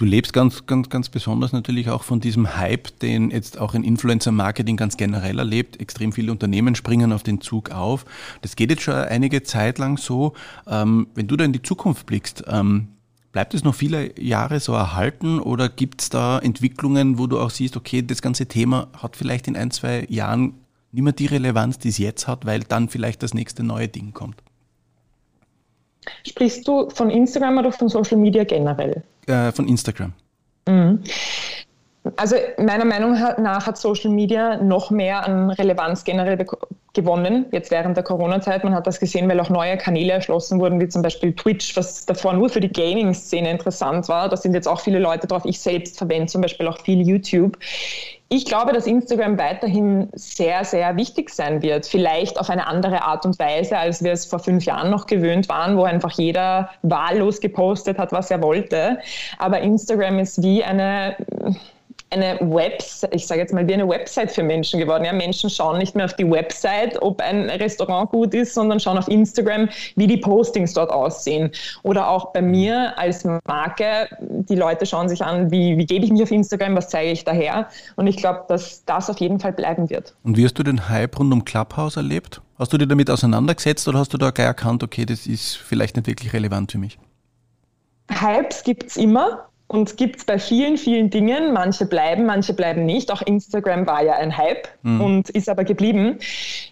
Du 0.00 0.06
lebst 0.06 0.32
ganz, 0.32 0.64
ganz, 0.64 0.88
ganz 0.88 1.10
besonders 1.10 1.52
natürlich 1.52 1.90
auch 1.90 2.04
von 2.04 2.20
diesem 2.20 2.56
Hype, 2.56 2.98
den 3.00 3.30
jetzt 3.30 3.60
auch 3.60 3.74
in 3.74 3.84
Influencer-Marketing 3.84 4.78
ganz 4.78 4.96
generell 4.96 5.38
erlebt. 5.38 5.78
Extrem 5.78 6.12
viele 6.12 6.32
Unternehmen 6.32 6.74
springen 6.74 7.12
auf 7.12 7.22
den 7.22 7.42
Zug 7.42 7.70
auf. 7.70 8.06
Das 8.40 8.56
geht 8.56 8.70
jetzt 8.70 8.80
schon 8.80 8.94
einige 8.94 9.42
Zeit 9.42 9.76
lang 9.76 9.98
so. 9.98 10.32
Ähm, 10.66 11.08
wenn 11.14 11.28
du 11.28 11.36
da 11.36 11.44
in 11.44 11.52
die 11.52 11.60
Zukunft 11.60 12.06
blickst, 12.06 12.44
ähm, 12.48 12.88
Bleibt 13.32 13.54
es 13.54 13.62
noch 13.62 13.74
viele 13.74 14.18
Jahre 14.20 14.58
so 14.58 14.72
erhalten 14.72 15.38
oder 15.38 15.68
gibt 15.68 16.02
es 16.02 16.08
da 16.10 16.40
Entwicklungen, 16.40 17.18
wo 17.18 17.28
du 17.28 17.38
auch 17.38 17.50
siehst, 17.50 17.76
okay, 17.76 18.02
das 18.02 18.22
ganze 18.22 18.46
Thema 18.46 18.88
hat 19.00 19.16
vielleicht 19.16 19.46
in 19.46 19.56
ein, 19.56 19.70
zwei 19.70 20.04
Jahren 20.08 20.54
nicht 20.90 21.04
mehr 21.04 21.12
die 21.12 21.26
Relevanz, 21.26 21.78
die 21.78 21.90
es 21.90 21.98
jetzt 21.98 22.26
hat, 22.26 22.44
weil 22.44 22.60
dann 22.60 22.88
vielleicht 22.88 23.22
das 23.22 23.32
nächste 23.32 23.62
neue 23.62 23.86
Ding 23.86 24.12
kommt? 24.12 24.42
Sprichst 26.26 26.66
du 26.66 26.90
von 26.90 27.10
Instagram 27.10 27.58
oder 27.58 27.70
von 27.70 27.88
Social 27.88 28.16
Media 28.16 28.42
generell? 28.42 29.04
Äh, 29.26 29.52
von 29.52 29.68
Instagram. 29.68 30.12
Mhm. 30.66 31.00
Also 32.16 32.36
meiner 32.56 32.86
Meinung 32.86 33.12
nach 33.12 33.66
hat 33.66 33.76
Social 33.76 34.10
Media 34.10 34.56
noch 34.56 34.90
mehr 34.90 35.26
an 35.26 35.50
Relevanz 35.50 36.02
generell 36.04 36.38
gewonnen, 36.94 37.46
jetzt 37.52 37.70
während 37.70 37.96
der 37.96 38.04
Corona-Zeit. 38.04 38.64
Man 38.64 38.74
hat 38.74 38.86
das 38.86 38.98
gesehen, 38.98 39.28
weil 39.28 39.38
auch 39.38 39.50
neue 39.50 39.76
Kanäle 39.76 40.14
erschlossen 40.14 40.58
wurden, 40.60 40.80
wie 40.80 40.88
zum 40.88 41.02
Beispiel 41.02 41.34
Twitch, 41.34 41.76
was 41.76 42.06
davor 42.06 42.32
nur 42.32 42.48
für 42.48 42.60
die 42.60 42.72
Gaming-Szene 42.72 43.50
interessant 43.50 44.08
war. 44.08 44.28
Da 44.28 44.36
sind 44.36 44.54
jetzt 44.54 44.66
auch 44.66 44.80
viele 44.80 44.98
Leute 44.98 45.26
drauf. 45.26 45.42
Ich 45.44 45.60
selbst 45.60 45.98
verwende 45.98 46.26
zum 46.26 46.40
Beispiel 46.40 46.66
auch 46.66 46.80
viel 46.80 47.06
YouTube. 47.06 47.58
Ich 48.32 48.44
glaube, 48.46 48.72
dass 48.72 48.86
Instagram 48.86 49.38
weiterhin 49.38 50.08
sehr, 50.12 50.64
sehr 50.64 50.96
wichtig 50.96 51.30
sein 51.30 51.62
wird. 51.62 51.84
Vielleicht 51.84 52.38
auf 52.38 52.48
eine 52.48 52.66
andere 52.66 53.02
Art 53.02 53.26
und 53.26 53.38
Weise, 53.38 53.76
als 53.76 54.02
wir 54.02 54.12
es 54.12 54.24
vor 54.24 54.38
fünf 54.38 54.64
Jahren 54.64 54.90
noch 54.90 55.06
gewöhnt 55.06 55.48
waren, 55.48 55.76
wo 55.76 55.82
einfach 55.82 56.12
jeder 56.12 56.70
wahllos 56.82 57.40
gepostet 57.40 57.98
hat, 57.98 58.12
was 58.12 58.30
er 58.30 58.40
wollte. 58.40 58.98
Aber 59.38 59.60
Instagram 59.60 60.20
ist 60.20 60.42
wie 60.42 60.62
eine 60.62 61.16
eine 62.10 62.38
Website, 62.40 63.14
ich 63.14 63.26
sage 63.26 63.40
jetzt 63.40 63.54
mal 63.54 63.66
wie 63.66 63.74
eine 63.74 63.88
Website 63.88 64.32
für 64.32 64.42
Menschen 64.42 64.80
geworden. 64.80 65.04
Ja, 65.04 65.12
Menschen 65.12 65.48
schauen 65.48 65.78
nicht 65.78 65.94
mehr 65.94 66.04
auf 66.04 66.14
die 66.14 66.28
Website, 66.28 67.00
ob 67.00 67.20
ein 67.20 67.48
Restaurant 67.48 68.10
gut 68.10 68.34
ist, 68.34 68.54
sondern 68.54 68.80
schauen 68.80 68.98
auf 68.98 69.08
Instagram, 69.08 69.68
wie 69.96 70.06
die 70.06 70.16
Postings 70.16 70.72
dort 70.74 70.90
aussehen. 70.90 71.50
Oder 71.82 72.08
auch 72.08 72.32
bei 72.32 72.42
mir 72.42 72.98
als 72.98 73.24
Marke, 73.46 74.08
die 74.20 74.56
Leute 74.56 74.86
schauen 74.86 75.08
sich 75.08 75.22
an, 75.22 75.50
wie, 75.50 75.78
wie 75.78 75.86
gebe 75.86 76.04
ich 76.04 76.10
mich 76.10 76.22
auf 76.22 76.30
Instagram, 76.30 76.76
was 76.76 76.88
zeige 76.88 77.12
ich 77.12 77.24
daher. 77.24 77.68
Und 77.96 78.06
ich 78.06 78.16
glaube, 78.16 78.44
dass 78.48 78.84
das 78.84 79.08
auf 79.08 79.18
jeden 79.18 79.38
Fall 79.38 79.52
bleiben 79.52 79.88
wird. 79.90 80.14
Und 80.24 80.36
wie 80.36 80.44
hast 80.44 80.54
du 80.54 80.62
den 80.62 80.88
Hype 80.88 81.18
rund 81.18 81.32
um 81.32 81.44
Clubhouse 81.44 81.96
erlebt? 81.96 82.42
Hast 82.58 82.72
du 82.72 82.78
dich 82.78 82.88
damit 82.88 83.08
auseinandergesetzt 83.08 83.86
oder 83.88 84.00
hast 84.00 84.12
du 84.12 84.18
da 84.18 84.30
gleich 84.30 84.46
erkannt, 84.46 84.82
okay, 84.82 85.06
das 85.06 85.26
ist 85.26 85.56
vielleicht 85.56 85.96
nicht 85.96 86.06
wirklich 86.06 86.32
relevant 86.32 86.72
für 86.72 86.78
mich? 86.78 86.98
Hypes 88.10 88.64
gibt 88.64 88.86
es 88.86 88.96
immer. 88.96 89.49
Und 89.70 89.96
gibt 89.96 90.16
es 90.16 90.24
bei 90.24 90.40
vielen, 90.40 90.76
vielen 90.76 91.10
Dingen. 91.10 91.52
Manche 91.52 91.86
bleiben, 91.86 92.26
manche 92.26 92.54
bleiben 92.54 92.84
nicht. 92.84 93.12
Auch 93.12 93.22
Instagram 93.22 93.86
war 93.86 94.02
ja 94.02 94.14
ein 94.14 94.36
Hype 94.36 94.66
mhm. 94.82 95.00
und 95.00 95.30
ist 95.30 95.48
aber 95.48 95.62
geblieben. 95.62 96.18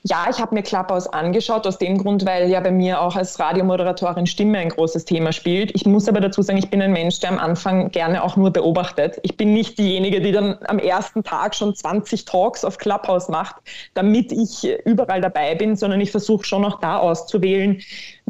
Ja, 0.03 0.27
ich 0.29 0.41
habe 0.41 0.53
mir 0.53 0.65
Clubhouse 0.65 1.07
angeschaut, 1.07 1.65
aus 1.69 1.79
dem 1.79 1.99
Grund, 1.99 2.27
weil 2.27 2.51
ja 2.51 2.59
bei 2.59 2.73
mir 2.73 3.01
auch 3.01 3.15
als 3.15 3.39
Radiomoderatorin 3.39 4.27
Stimme 4.27 4.59
ein 4.59 4.71
großes 4.71 5.05
Thema 5.05 5.31
spielt. 5.31 5.71
Ich 5.77 5.87
muss 5.87 6.09
aber 6.09 6.21
dazu 6.21 6.43
sagen, 6.43 6.59
ich 6.59 6.71
bin 6.71 6.83
ein 6.83 6.91
Mensch, 6.91 7.21
der 7.21 7.31
am 7.31 7.39
Anfang 7.39 7.93
gerne 7.93 8.25
auch 8.25 8.37
nur 8.37 8.51
beobachtet. 8.51 9.21
Ich 9.23 9.37
bin 9.37 9.53
nicht 9.53 9.79
diejenige, 9.79 10.21
die 10.21 10.33
dann 10.33 10.59
am 10.67 10.81
ersten 10.81 11.23
Tag 11.23 11.55
schon 11.55 11.77
20 11.77 12.25
Talks 12.25 12.65
auf 12.65 12.79
Clubhouse 12.79 13.29
macht, 13.29 13.55
damit 13.95 14.33
ich 14.33 14.69
überall 14.85 15.21
dabei 15.21 15.55
bin, 15.55 15.77
sondern 15.77 16.01
ich 16.01 16.11
versuche 16.11 16.45
schon 16.45 16.65
auch 16.65 16.81
da 16.81 16.99
auszuwählen, 16.99 17.81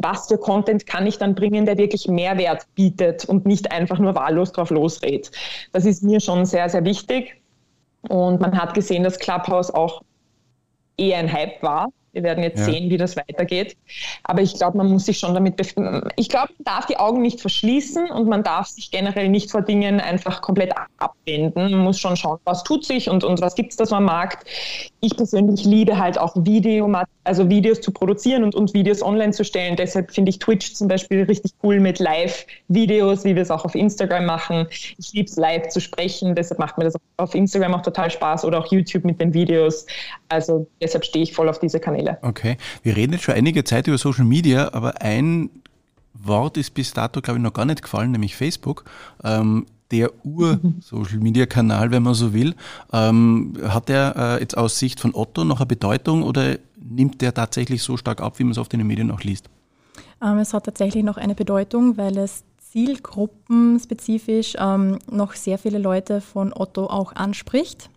was 0.01 0.27
für 0.27 0.37
Content 0.37 0.85
kann 0.85 1.05
ich 1.07 1.17
dann 1.17 1.35
bringen, 1.35 1.65
der 1.65 1.77
wirklich 1.77 2.07
Mehrwert 2.07 2.65
bietet 2.75 3.25
und 3.25 3.45
nicht 3.45 3.71
einfach 3.71 3.99
nur 3.99 4.15
wahllos 4.15 4.51
drauf 4.51 4.69
losredet. 4.69 5.31
Das 5.71 5.85
ist 5.85 6.03
mir 6.03 6.19
schon 6.19 6.45
sehr, 6.45 6.69
sehr 6.69 6.83
wichtig. 6.85 7.41
Und 8.07 8.39
man 8.39 8.57
hat 8.57 8.73
gesehen, 8.73 9.03
dass 9.03 9.19
Clubhouse 9.19 9.71
auch 9.71 10.01
eher 10.97 11.19
ein 11.19 11.31
Hype 11.31 11.61
war. 11.61 11.89
Wir 12.11 12.23
werden 12.23 12.43
jetzt 12.43 12.59
ja. 12.59 12.65
sehen, 12.65 12.89
wie 12.89 12.97
das 12.97 13.15
weitergeht. 13.15 13.77
Aber 14.23 14.41
ich 14.41 14.55
glaube, 14.55 14.77
man 14.77 14.87
muss 14.87 15.05
sich 15.05 15.19
schon 15.19 15.33
damit 15.33 15.57
befinden. 15.57 16.07
Ich 16.15 16.29
glaube, 16.29 16.53
man 16.57 16.63
darf 16.65 16.85
die 16.87 16.97
Augen 16.97 17.21
nicht 17.21 17.39
verschließen 17.39 18.09
und 18.09 18.27
man 18.27 18.43
darf 18.43 18.67
sich 18.67 18.89
generell 18.89 19.29
nicht 19.29 19.51
vor 19.51 19.61
Dingen 19.61 19.99
einfach 19.99 20.41
komplett 20.41 20.73
abwenden. 20.97 21.71
Man 21.71 21.79
muss 21.79 21.99
schon 21.99 22.17
schauen, 22.17 22.39
was 22.45 22.63
tut 22.63 22.83
sich 22.83 23.09
und, 23.09 23.23
und 23.23 23.41
was 23.41 23.53
gibt 23.53 23.71
es 23.71 23.77
da 23.77 23.85
so 23.85 23.95
am 23.95 24.05
Markt. 24.05 24.47
Ich 25.01 25.15
persönlich 25.15 25.63
liebe 25.63 25.97
halt 25.97 26.17
auch 26.17 26.35
Video, 26.35 26.91
also 27.23 27.49
Videos 27.49 27.79
zu 27.79 27.91
produzieren 27.91 28.43
und, 28.43 28.53
und 28.53 28.73
Videos 28.73 29.01
online 29.01 29.31
zu 29.31 29.45
stellen. 29.45 29.75
Deshalb 29.75 30.11
finde 30.11 30.29
ich 30.29 30.39
Twitch 30.39 30.73
zum 30.73 30.87
Beispiel 30.87 31.23
richtig 31.23 31.53
cool 31.63 31.79
mit 31.79 31.99
Live-Videos, 31.99 33.23
wie 33.23 33.35
wir 33.35 33.41
es 33.41 33.51
auch 33.51 33.63
auf 33.63 33.75
Instagram 33.75 34.25
machen. 34.25 34.67
Ich 34.69 35.13
liebe 35.13 35.29
es 35.29 35.37
live 35.37 35.69
zu 35.69 35.79
sprechen, 35.79 36.35
deshalb 36.35 36.59
macht 36.59 36.77
mir 36.77 36.83
das 36.83 36.95
auf 37.17 37.33
Instagram 37.33 37.75
auch 37.75 37.81
total 37.81 38.11
Spaß 38.11 38.43
oder 38.43 38.59
auch 38.59 38.71
YouTube 38.71 39.05
mit 39.05 39.21
den 39.21 39.33
Videos. 39.33 39.85
Also 40.27 40.67
deshalb 40.81 41.05
stehe 41.05 41.23
ich 41.23 41.33
voll 41.33 41.47
auf 41.47 41.59
diese 41.59 41.79
Kanäle. 41.79 42.17
Okay. 42.21 42.57
Wir 42.83 42.97
reden 42.97 43.13
jetzt 43.13 43.23
schon 43.23 43.35
einige 43.35 43.63
Zeit 43.63 43.87
über 43.87 43.97
Social 43.97 44.25
Media, 44.25 44.73
aber 44.73 45.01
ein 45.01 45.49
Wort 46.13 46.57
ist 46.57 46.73
bis 46.73 46.93
dato, 46.93 47.21
glaube 47.21 47.39
ich, 47.39 47.43
noch 47.43 47.53
gar 47.53 47.65
nicht 47.65 47.81
gefallen, 47.81 48.11
nämlich 48.11 48.35
Facebook. 48.35 48.83
Ähm, 49.23 49.65
der 49.91 50.11
Ur-Social-Media-Kanal, 50.23 51.91
wenn 51.91 52.03
man 52.03 52.13
so 52.13 52.33
will. 52.33 52.55
Ähm, 52.93 53.53
hat 53.67 53.89
der 53.89 54.15
äh, 54.15 54.41
jetzt 54.41 54.57
aus 54.57 54.77
Sicht 54.79 54.99
von 54.99 55.15
Otto 55.15 55.43
noch 55.43 55.59
eine 55.59 55.65
Bedeutung 55.65 56.23
oder 56.23 56.57
nimmt 56.77 57.21
der 57.21 57.33
tatsächlich 57.33 57.83
so 57.83 57.97
stark 57.97 58.21
ab, 58.21 58.39
wie 58.39 58.43
man 58.43 58.51
es 58.51 58.57
auf 58.57 58.69
den 58.69 58.85
Medien 58.85 59.11
auch 59.11 59.21
liest? 59.21 59.49
Ähm, 60.21 60.37
es 60.37 60.53
hat 60.53 60.65
tatsächlich 60.65 61.03
noch 61.03 61.17
eine 61.17 61.35
Bedeutung, 61.35 61.97
weil 61.97 62.17
es 62.17 62.43
zielgruppenspezifisch 62.71 64.55
ähm, 64.59 64.99
noch 65.09 65.33
sehr 65.33 65.57
viele 65.57 65.79
Leute 65.79 66.21
von 66.21 66.53
Otto 66.53 66.85
auch 66.85 67.15
anspricht. 67.15 67.89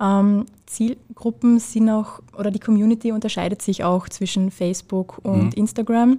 Ähm, 0.00 0.46
Zielgruppen 0.66 1.58
sind 1.58 1.88
auch, 1.88 2.20
oder 2.36 2.50
die 2.50 2.58
Community 2.58 3.12
unterscheidet 3.12 3.62
sich 3.62 3.84
auch 3.84 4.08
zwischen 4.08 4.50
Facebook 4.50 5.18
und 5.22 5.44
mhm. 5.44 5.52
Instagram. 5.54 6.16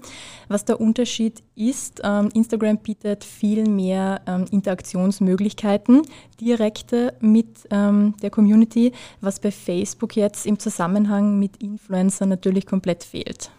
Was 0.47 0.65
der 0.65 0.79
Unterschied 0.79 1.43
ist, 1.55 2.01
ähm, 2.03 2.29
Instagram 2.33 2.77
bietet 2.77 3.23
viel 3.23 3.67
mehr 3.67 4.21
ähm, 4.25 4.45
Interaktionsmöglichkeiten, 4.51 6.01
direkte 6.39 7.13
mit 7.19 7.67
ähm, 7.69 8.15
der 8.21 8.29
Community, 8.29 8.93
was 9.21 9.39
bei 9.39 9.51
Facebook 9.51 10.15
jetzt 10.15 10.45
im 10.45 10.57
Zusammenhang 10.59 11.37
mit 11.37 11.57
Influencern 11.57 12.29
natürlich 12.29 12.65
komplett 12.65 13.03
fehlt. 13.03 13.51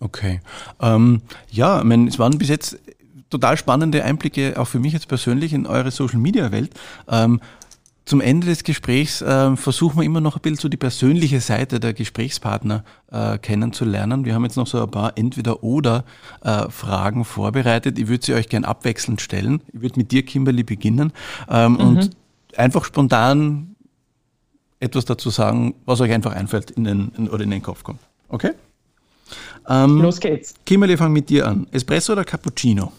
Okay. 0.00 0.40
Ähm, 0.80 1.22
ja, 1.50 1.78
ich 1.78 1.84
meine, 1.84 2.08
es 2.08 2.18
waren 2.18 2.38
bis 2.38 2.48
jetzt 2.48 2.78
total 3.30 3.56
spannende 3.56 4.04
Einblicke, 4.04 4.54
auch 4.56 4.66
für 4.66 4.78
mich 4.78 4.92
jetzt 4.92 5.08
persönlich, 5.08 5.52
in 5.52 5.66
eure 5.66 5.90
Social-Media-Welt. 5.90 6.70
Ähm, 7.08 7.40
zum 8.08 8.20
Ende 8.22 8.46
des 8.46 8.64
Gesprächs 8.64 9.20
äh, 9.20 9.54
versuchen 9.54 9.98
wir 9.98 10.04
immer 10.04 10.22
noch 10.22 10.36
ein 10.36 10.40
bisschen 10.40 10.56
so 10.56 10.70
die 10.70 10.78
persönliche 10.78 11.40
Seite 11.40 11.78
der 11.78 11.92
Gesprächspartner 11.92 12.82
äh, 13.12 13.36
kennenzulernen. 13.36 14.24
Wir 14.24 14.34
haben 14.34 14.44
jetzt 14.44 14.56
noch 14.56 14.66
so 14.66 14.82
ein 14.82 14.90
paar 14.90 15.12
Entweder-Oder-Fragen 15.16 17.20
äh, 17.20 17.24
vorbereitet. 17.24 17.98
Ich 17.98 18.08
würde 18.08 18.24
sie 18.24 18.32
euch 18.32 18.48
gern 18.48 18.64
abwechselnd 18.64 19.20
stellen. 19.20 19.62
Ich 19.74 19.82
würde 19.82 19.98
mit 19.98 20.10
dir, 20.10 20.24
Kimberly, 20.24 20.62
beginnen 20.62 21.12
ähm, 21.50 21.72
mhm. 21.72 21.80
und 21.80 22.10
einfach 22.56 22.86
spontan 22.86 23.76
etwas 24.80 25.04
dazu 25.04 25.28
sagen, 25.28 25.74
was 25.84 26.00
euch 26.00 26.10
einfach 26.10 26.32
einfällt 26.32 26.70
in 26.70 26.84
den, 26.84 27.12
in, 27.14 27.28
oder 27.28 27.44
in 27.44 27.50
den 27.50 27.62
Kopf 27.62 27.84
kommt. 27.84 28.00
Okay? 28.30 28.52
Ähm, 29.68 30.00
Los 30.00 30.18
geht's. 30.18 30.54
Kimberly, 30.64 30.96
fang 30.96 31.12
mit 31.12 31.28
dir 31.28 31.46
an. 31.46 31.66
Espresso 31.72 32.14
oder 32.14 32.24
Cappuccino? 32.24 32.90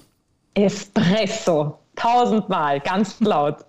Espresso. 0.54 1.80
Tausendmal, 1.96 2.80
ganz 2.80 3.20
laut. 3.22 3.66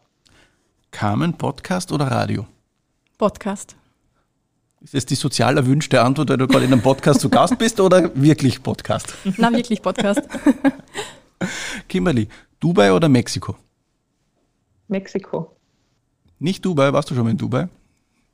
Carmen, 0.91 1.35
Podcast 1.35 1.93
oder 1.93 2.07
Radio? 2.07 2.47
Podcast. 3.17 3.77
Ist 4.83 4.95
das 4.95 5.07
die 5.07 5.15
sozial 5.15 5.57
erwünschte 5.57 6.01
Antwort, 6.03 6.31
weil 6.31 6.37
du 6.37 6.49
gerade 6.49 6.65
in 6.65 6.73
einem 6.73 6.83
Podcast 6.83 7.21
zu 7.21 7.29
Gast 7.29 7.59
bist 7.59 7.81
oder 7.81 8.11
wirklich 8.15 8.63
Podcast? 8.63 9.15
Na, 9.37 9.53
wirklich 9.53 9.83
Podcast. 9.83 10.23
Kimberly, 11.89 12.29
Dubai 12.59 12.93
oder 12.93 13.09
Mexiko? 13.09 13.57
Mexiko. 14.89 15.55
Nicht 16.39 16.65
Dubai, 16.65 16.93
warst 16.93 17.11
du 17.11 17.15
schon 17.15 17.25
mal 17.25 17.31
in 17.31 17.39
Dubai? 17.39 17.69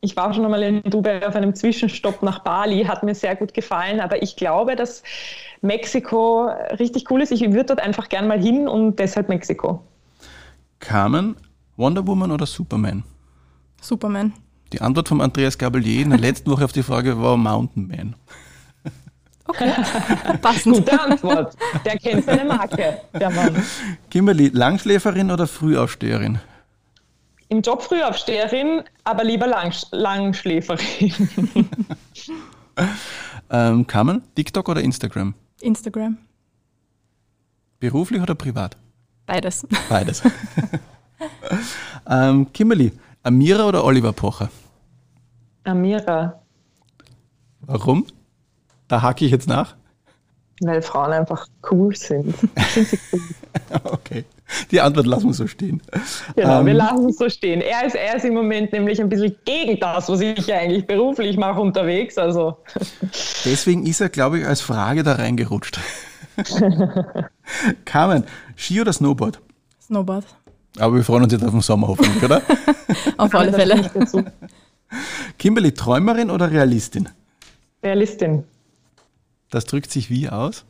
Ich 0.00 0.16
war 0.16 0.32
schon 0.32 0.44
einmal 0.44 0.62
in 0.62 0.82
Dubai 0.82 1.26
auf 1.26 1.34
einem 1.34 1.54
Zwischenstopp 1.54 2.22
nach 2.22 2.40
Bali, 2.40 2.84
hat 2.84 3.02
mir 3.02 3.14
sehr 3.14 3.34
gut 3.36 3.54
gefallen, 3.54 4.00
aber 4.00 4.22
ich 4.22 4.36
glaube, 4.36 4.76
dass 4.76 5.02
Mexiko 5.62 6.48
richtig 6.78 7.10
cool 7.10 7.22
ist. 7.22 7.32
Ich 7.32 7.42
würde 7.42 7.64
dort 7.64 7.80
einfach 7.80 8.08
gern 8.08 8.28
mal 8.28 8.40
hin 8.40 8.68
und 8.68 8.98
deshalb 8.98 9.28
Mexiko. 9.28 9.82
Carmen, 10.78 11.36
Wonder 11.76 12.06
Woman 12.06 12.30
oder 12.30 12.46
Superman? 12.46 13.04
Superman. 13.80 14.32
Die 14.72 14.80
Antwort 14.80 15.08
von 15.08 15.20
Andreas 15.20 15.58
Gabalier 15.58 16.02
in 16.02 16.10
der 16.10 16.18
letzten 16.18 16.50
Woche 16.50 16.64
auf 16.64 16.72
die 16.72 16.82
Frage 16.82 17.20
war 17.20 17.36
Mountain 17.36 17.86
Man. 17.86 18.16
Okay, 19.46 19.72
passend. 20.42 20.76
Gute 20.76 21.00
Antwort. 21.00 21.54
Der 21.84 21.96
kennt 21.98 22.24
seine 22.24 22.44
Marke, 22.44 23.00
der 23.12 23.30
Mann. 23.30 23.62
Kimberly, 24.10 24.48
Langschläferin 24.48 25.30
oder 25.30 25.46
Frühaufsteherin? 25.46 26.40
Im 27.48 27.62
Job 27.62 27.82
Frühaufsteherin, 27.82 28.82
aber 29.04 29.22
lieber 29.22 29.46
Lang 29.46 29.72
Langschläferin. 29.92 31.14
ähm, 33.50 33.86
Carmen, 33.86 34.22
TikTok 34.34 34.68
oder 34.68 34.80
Instagram? 34.80 35.34
Instagram. 35.60 36.18
Beruflich 37.78 38.20
oder 38.20 38.34
privat? 38.34 38.76
Beides. 39.26 39.64
Beides. 39.88 40.22
ähm, 42.08 42.52
Kimberly, 42.52 42.92
Amira 43.22 43.66
oder 43.66 43.84
Oliver 43.84 44.12
Pocher? 44.12 44.50
Amira. 45.64 46.40
Warum? 47.60 48.06
Da 48.88 49.02
hake 49.02 49.24
ich 49.24 49.32
jetzt 49.32 49.48
nach. 49.48 49.76
Weil 50.60 50.80
Frauen 50.80 51.12
einfach 51.12 51.48
cool 51.70 51.94
sind. 51.94 52.34
sind 52.74 52.98
cool. 53.12 53.20
okay. 53.84 54.24
Die 54.70 54.80
Antwort 54.80 55.06
lassen 55.06 55.26
wir 55.26 55.34
so 55.34 55.46
stehen. 55.46 55.82
Genau, 56.34 56.60
ähm, 56.60 56.66
wir 56.66 56.74
lassen 56.74 57.08
es 57.08 57.18
so 57.18 57.28
stehen. 57.28 57.60
Er 57.60 57.84
ist, 57.84 57.94
er 57.94 58.16
ist 58.16 58.24
im 58.24 58.34
Moment 58.34 58.72
nämlich 58.72 59.00
ein 59.00 59.08
bisschen 59.08 59.36
gegen 59.44 59.78
das, 59.80 60.08
was 60.08 60.20
ich 60.20 60.52
eigentlich 60.54 60.86
beruflich 60.86 61.36
mache 61.36 61.60
unterwegs. 61.60 62.16
Also. 62.16 62.56
Deswegen 63.44 63.84
ist 63.86 64.00
er, 64.00 64.08
glaube 64.08 64.38
ich, 64.38 64.46
als 64.46 64.60
Frage 64.60 65.02
da 65.02 65.14
reingerutscht. 65.14 65.80
Carmen, 67.84 68.24
Ski 68.54 68.80
oder 68.80 68.92
Snowboard? 68.92 69.40
Snowboard. 69.82 70.24
Aber 70.78 70.96
wir 70.96 71.04
freuen 71.04 71.24
uns 71.24 71.32
jetzt 71.32 71.44
auf 71.44 71.50
den 71.50 71.60
Sommer 71.60 71.88
hoffentlich, 71.88 72.22
oder? 72.22 72.42
auf 73.16 73.34
alle 73.34 73.52
Fälle. 73.52 73.90
Kimberly, 75.38 75.72
Träumerin 75.72 76.30
oder 76.30 76.50
Realistin? 76.50 77.08
Realistin. 77.82 78.44
Das 79.50 79.64
drückt 79.64 79.90
sich 79.90 80.10
wie 80.10 80.28
aus? 80.28 80.64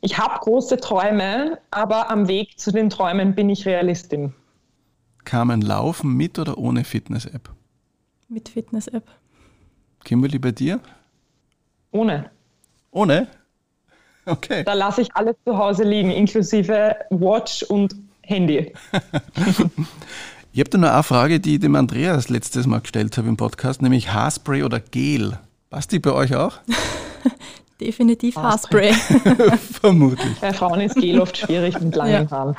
Ich 0.00 0.18
habe 0.18 0.38
große 0.40 0.76
Träume, 0.78 1.58
aber 1.70 2.10
am 2.10 2.28
Weg 2.28 2.58
zu 2.58 2.70
den 2.70 2.90
Träumen 2.90 3.34
bin 3.34 3.48
ich 3.50 3.66
Realistin. 3.66 4.34
Kann 5.24 5.48
laufen 5.60 6.14
mit 6.14 6.38
oder 6.38 6.58
ohne 6.58 6.84
Fitness-App? 6.84 7.50
Mit 8.28 8.48
Fitness-App. 8.48 9.04
Kimberly, 10.04 10.38
bei 10.38 10.52
dir? 10.52 10.80
Ohne. 11.90 12.30
Ohne? 12.92 13.28
Okay. 14.24 14.64
Da 14.64 14.74
lasse 14.74 15.02
ich 15.02 15.14
alles 15.14 15.36
zu 15.44 15.56
Hause 15.56 15.84
liegen, 15.84 16.10
inklusive 16.10 16.96
Watch 17.10 17.62
und 17.64 17.96
Handy. 18.26 18.72
Ich 20.52 20.60
habe 20.60 20.70
da 20.70 20.78
noch 20.78 20.88
eine 20.88 21.02
Frage, 21.02 21.38
die 21.38 21.56
ich 21.56 21.60
dem 21.60 21.74
Andreas 21.74 22.30
letztes 22.30 22.66
Mal 22.66 22.80
gestellt 22.80 23.18
habe 23.18 23.28
im 23.28 23.36
Podcast, 23.36 23.82
nämlich 23.82 24.14
Haarspray 24.14 24.62
oder 24.62 24.80
Gel. 24.80 25.38
Passt 25.68 25.92
die 25.92 25.98
bei 25.98 26.12
euch 26.12 26.34
auch? 26.34 26.54
Definitiv 27.82 28.36
Haarspray. 28.36 28.94
Vermutlich. 29.82 30.34
Bei 30.40 30.54
Frauen 30.54 30.80
ist 30.80 30.94
Gel 30.94 31.20
oft 31.20 31.36
schwierig 31.36 31.78
mit 31.78 31.94
langen 31.94 32.26
ja. 32.26 32.30
Haaren. 32.30 32.56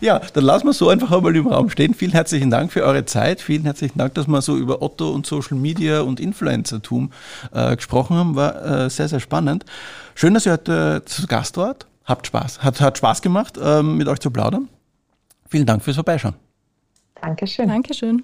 Ja, 0.00 0.22
dann 0.32 0.42
lassen 0.42 0.68
wir 0.68 0.72
so 0.72 0.88
einfach 0.88 1.12
einmal 1.12 1.36
im 1.36 1.48
Raum 1.48 1.68
stehen. 1.68 1.92
Vielen 1.92 2.12
herzlichen 2.12 2.48
Dank 2.48 2.72
für 2.72 2.82
eure 2.82 3.04
Zeit. 3.04 3.42
Vielen 3.42 3.64
herzlichen 3.64 3.98
Dank, 3.98 4.14
dass 4.14 4.26
wir 4.26 4.40
so 4.40 4.56
über 4.56 4.80
Otto 4.80 5.10
und 5.10 5.26
Social 5.26 5.58
Media 5.58 6.00
und 6.00 6.20
Influencertum 6.20 7.12
äh, 7.52 7.76
gesprochen 7.76 8.16
haben. 8.16 8.36
War 8.36 8.86
äh, 8.86 8.88
sehr, 8.88 9.08
sehr 9.08 9.20
spannend. 9.20 9.66
Schön, 10.14 10.32
dass 10.32 10.46
ihr 10.46 10.52
heute 10.52 11.02
zu 11.04 11.26
Gast 11.26 11.58
wart. 11.58 11.86
Habt 12.06 12.26
Spaß. 12.26 12.62
Hat, 12.62 12.80
hat 12.80 12.96
Spaß 12.96 13.20
gemacht, 13.20 13.58
ähm, 13.62 13.98
mit 13.98 14.08
euch 14.08 14.20
zu 14.20 14.30
plaudern. 14.30 14.70
Vielen 15.48 15.66
Dank 15.66 15.82
fürs 15.82 15.96
Vorbeischauen. 15.96 16.34
Dankeschön. 17.20 17.68
Dankeschön. 17.68 18.22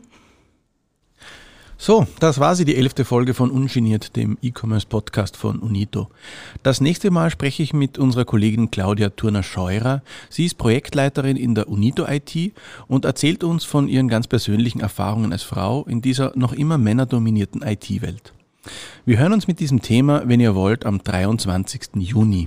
So, 1.76 2.06
das 2.20 2.38
war 2.38 2.54
sie, 2.54 2.64
die 2.64 2.76
elfte 2.76 3.04
Folge 3.04 3.34
von 3.34 3.50
Ungeniert, 3.50 4.16
dem 4.16 4.38
E-Commerce-Podcast 4.40 5.36
von 5.36 5.58
Unito. 5.58 6.08
Das 6.62 6.80
nächste 6.80 7.10
Mal 7.10 7.30
spreche 7.30 7.62
ich 7.62 7.72
mit 7.72 7.98
unserer 7.98 8.24
Kollegin 8.24 8.70
Claudia 8.70 9.10
Turner-Scheurer. 9.10 10.02
Sie 10.30 10.46
ist 10.46 10.56
Projektleiterin 10.56 11.36
in 11.36 11.54
der 11.54 11.68
Unito 11.68 12.06
IT 12.06 12.52
und 12.86 13.04
erzählt 13.04 13.42
uns 13.42 13.64
von 13.64 13.88
ihren 13.88 14.08
ganz 14.08 14.28
persönlichen 14.28 14.80
Erfahrungen 14.80 15.32
als 15.32 15.42
Frau 15.42 15.84
in 15.84 16.00
dieser 16.00 16.32
noch 16.36 16.52
immer 16.52 16.78
männerdominierten 16.78 17.62
IT-Welt. 17.62 18.32
Wir 19.04 19.18
hören 19.18 19.32
uns 19.32 19.48
mit 19.48 19.60
diesem 19.60 19.82
Thema, 19.82 20.22
wenn 20.26 20.40
ihr 20.40 20.54
wollt, 20.54 20.86
am 20.86 21.02
23. 21.02 21.96
Juni. 21.96 22.46